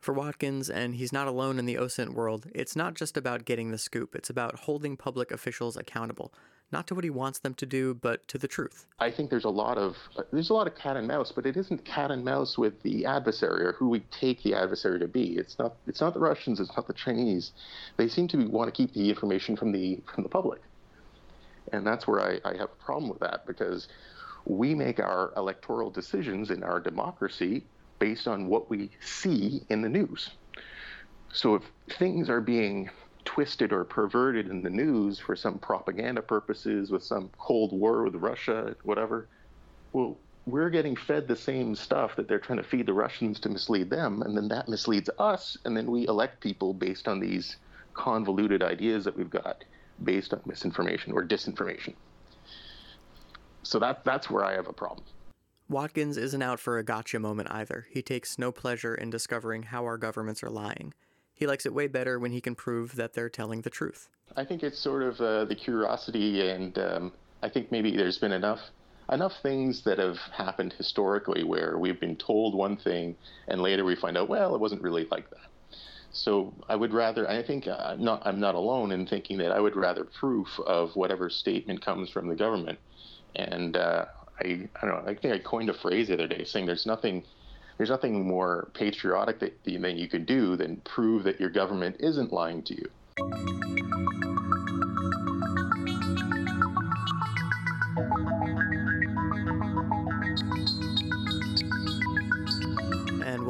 For 0.00 0.12
Watkins, 0.12 0.68
and 0.68 0.96
he's 0.96 1.12
not 1.12 1.28
alone 1.28 1.58
in 1.58 1.66
the 1.66 1.76
OSINT 1.76 2.14
world, 2.14 2.46
it's 2.52 2.74
not 2.74 2.94
just 2.94 3.16
about 3.16 3.44
getting 3.44 3.70
the 3.70 3.78
scoop, 3.78 4.14
it's 4.14 4.30
about 4.30 4.60
holding 4.60 4.96
public 4.96 5.30
officials 5.30 5.76
accountable. 5.76 6.32
Not 6.70 6.86
to 6.88 6.94
what 6.94 7.04
he 7.04 7.10
wants 7.10 7.38
them 7.38 7.54
to 7.54 7.64
do, 7.64 7.94
but 7.94 8.28
to 8.28 8.38
the 8.38 8.48
truth. 8.48 8.86
I 8.98 9.10
think 9.10 9.30
there's 9.30 9.46
a 9.46 9.48
lot 9.50 9.78
of 9.78 9.96
there's 10.32 10.50
a 10.50 10.54
lot 10.54 10.66
of 10.66 10.74
cat 10.74 10.98
and 10.98 11.08
mouse, 11.08 11.32
but 11.34 11.46
it 11.46 11.56
isn't 11.56 11.84
cat 11.86 12.10
and 12.10 12.22
mouse 12.22 12.58
with 12.58 12.82
the 12.82 13.06
adversary 13.06 13.64
or 13.64 13.72
who 13.72 13.88
we 13.88 14.00
take 14.20 14.42
the 14.42 14.54
adversary 14.54 14.98
to 14.98 15.08
be. 15.08 15.38
It's 15.38 15.58
not 15.58 15.76
it's 15.86 16.02
not 16.02 16.12
the 16.12 16.20
Russians, 16.20 16.60
it's 16.60 16.76
not 16.76 16.86
the 16.86 16.92
Chinese. 16.92 17.52
They 17.96 18.06
seem 18.06 18.28
to 18.28 18.46
want 18.48 18.68
to 18.68 18.76
keep 18.76 18.92
the 18.92 19.08
information 19.08 19.56
from 19.56 19.72
the 19.72 20.00
from 20.12 20.24
the 20.24 20.28
public. 20.28 20.60
And 21.72 21.86
that's 21.86 22.06
where 22.06 22.20
I, 22.20 22.40
I 22.48 22.56
have 22.56 22.70
a 22.70 22.84
problem 22.84 23.10
with 23.10 23.20
that 23.20 23.46
because 23.46 23.88
we 24.44 24.74
make 24.74 25.00
our 25.00 25.32
electoral 25.36 25.90
decisions 25.90 26.50
in 26.50 26.62
our 26.62 26.80
democracy 26.80 27.64
based 27.98 28.28
on 28.28 28.46
what 28.46 28.70
we 28.70 28.90
see 29.00 29.62
in 29.68 29.82
the 29.82 29.88
news. 29.88 30.30
So 31.32 31.56
if 31.56 31.62
things 31.98 32.30
are 32.30 32.40
being 32.40 32.90
twisted 33.24 33.72
or 33.72 33.84
perverted 33.84 34.48
in 34.48 34.62
the 34.62 34.70
news 34.70 35.18
for 35.18 35.36
some 35.36 35.58
propaganda 35.58 36.22
purposes 36.22 36.90
with 36.90 37.02
some 37.02 37.30
Cold 37.38 37.72
War 37.72 38.04
with 38.04 38.14
Russia, 38.14 38.74
whatever, 38.84 39.28
well, 39.92 40.16
we're 40.46 40.70
getting 40.70 40.96
fed 40.96 41.28
the 41.28 41.36
same 41.36 41.74
stuff 41.74 42.16
that 42.16 42.26
they're 42.26 42.38
trying 42.38 42.56
to 42.56 42.64
feed 42.64 42.86
the 42.86 42.92
Russians 42.94 43.38
to 43.40 43.50
mislead 43.50 43.90
them, 43.90 44.22
and 44.22 44.34
then 44.34 44.48
that 44.48 44.66
misleads 44.66 45.10
us, 45.18 45.58
and 45.66 45.76
then 45.76 45.90
we 45.90 46.08
elect 46.08 46.40
people 46.40 46.72
based 46.72 47.06
on 47.06 47.20
these 47.20 47.56
convoluted 47.92 48.62
ideas 48.62 49.04
that 49.04 49.16
we've 49.16 49.28
got 49.28 49.64
based 50.02 50.32
on 50.32 50.40
misinformation 50.46 51.12
or 51.12 51.24
disinformation. 51.24 51.94
So 53.62 53.78
that 53.78 54.04
that's 54.04 54.30
where 54.30 54.44
I 54.44 54.54
have 54.54 54.68
a 54.68 54.72
problem. 54.72 55.04
Watkins 55.68 56.16
isn't 56.16 56.40
out 56.40 56.58
for 56.58 56.78
a 56.78 56.82
gotcha 56.82 57.18
moment 57.18 57.50
either. 57.50 57.86
He 57.90 58.00
takes 58.00 58.38
no 58.38 58.50
pleasure 58.50 58.94
in 58.94 59.10
discovering 59.10 59.64
how 59.64 59.84
our 59.84 59.98
governments 59.98 60.42
are 60.42 60.48
lying. 60.48 60.94
He 61.34 61.46
likes 61.46 61.66
it 61.66 61.74
way 61.74 61.86
better 61.86 62.18
when 62.18 62.32
he 62.32 62.40
can 62.40 62.54
prove 62.54 62.96
that 62.96 63.12
they're 63.12 63.28
telling 63.28 63.60
the 63.60 63.70
truth. 63.70 64.08
I 64.36 64.44
think 64.44 64.62
it's 64.62 64.78
sort 64.78 65.02
of 65.02 65.20
uh, 65.20 65.44
the 65.44 65.54
curiosity, 65.54 66.48
and 66.48 66.76
um, 66.78 67.12
I 67.42 67.48
think 67.48 67.70
maybe 67.70 67.94
there's 67.96 68.18
been 68.18 68.32
enough 68.32 68.60
enough 69.12 69.32
things 69.42 69.82
that 69.84 69.98
have 69.98 70.18
happened 70.32 70.74
historically 70.74 71.42
where 71.42 71.78
we've 71.78 72.00
been 72.00 72.16
told 72.16 72.54
one 72.54 72.76
thing 72.76 73.16
and 73.48 73.62
later 73.62 73.84
we 73.84 73.96
find 73.96 74.18
out, 74.18 74.28
well, 74.28 74.54
it 74.54 74.60
wasn't 74.60 74.82
really 74.82 75.06
like 75.10 75.30
that. 75.30 75.48
So 76.10 76.52
I 76.68 76.76
would 76.76 76.92
rather, 76.92 77.28
I 77.28 77.42
think 77.42 77.66
uh, 77.66 77.76
I'm 77.78 78.02
not, 78.02 78.22
I'm 78.26 78.40
not 78.40 78.54
alone 78.54 78.92
in 78.92 79.06
thinking 79.06 79.38
that 79.38 79.52
I 79.52 79.60
would 79.60 79.76
rather 79.76 80.04
proof 80.04 80.48
of 80.66 80.96
whatever 80.96 81.30
statement 81.30 81.84
comes 81.84 82.10
from 82.10 82.28
the 82.28 82.34
government. 82.34 82.78
And 83.36 83.76
uh, 83.76 84.06
I, 84.40 84.68
I 84.80 84.86
don't 84.86 85.04
know, 85.04 85.10
I 85.10 85.14
think 85.14 85.34
I 85.34 85.38
coined 85.38 85.68
a 85.68 85.74
phrase 85.74 86.08
the 86.08 86.14
other 86.14 86.26
day 86.26 86.44
saying 86.44 86.66
there's 86.66 86.86
nothing, 86.86 87.24
there's 87.76 87.90
nothing 87.90 88.26
more 88.26 88.70
patriotic 88.74 89.38
that, 89.40 89.64
than 89.64 89.98
you 89.98 90.08
could 90.08 90.26
do 90.26 90.56
than 90.56 90.78
prove 90.78 91.24
that 91.24 91.38
your 91.38 91.50
government 91.50 91.96
isn't 92.00 92.32
lying 92.32 92.62
to 92.64 92.74
you. 92.74 94.37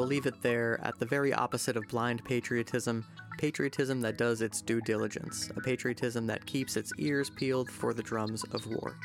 Leave 0.09 0.25
it 0.25 0.41
there 0.41 0.81
at 0.83 0.99
the 0.99 1.05
very 1.05 1.35
opposite 1.35 1.77
of 1.77 1.87
blind 1.89 2.25
patriotism 2.25 3.05
patriotism 3.39 4.01
that 4.01 4.17
does 4.17 4.43
its 4.43 4.61
due 4.63 4.81
diligence, 4.81 5.49
a 5.55 5.61
patriotism 5.61 6.27
that 6.27 6.45
keeps 6.45 6.77
its 6.77 6.93
ears 6.99 7.31
peeled 7.31 7.71
for 7.71 7.95
the 7.95 8.03
drums 8.03 8.43
of 8.53 8.67
war. 8.67 8.97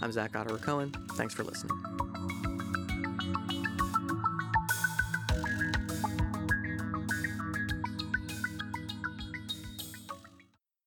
I'm 0.00 0.12
Zach 0.12 0.36
Ottawa 0.36 0.58
Cohen. 0.58 0.94
Thanks 1.16 1.34
for 1.34 1.42
listening. 1.42 1.76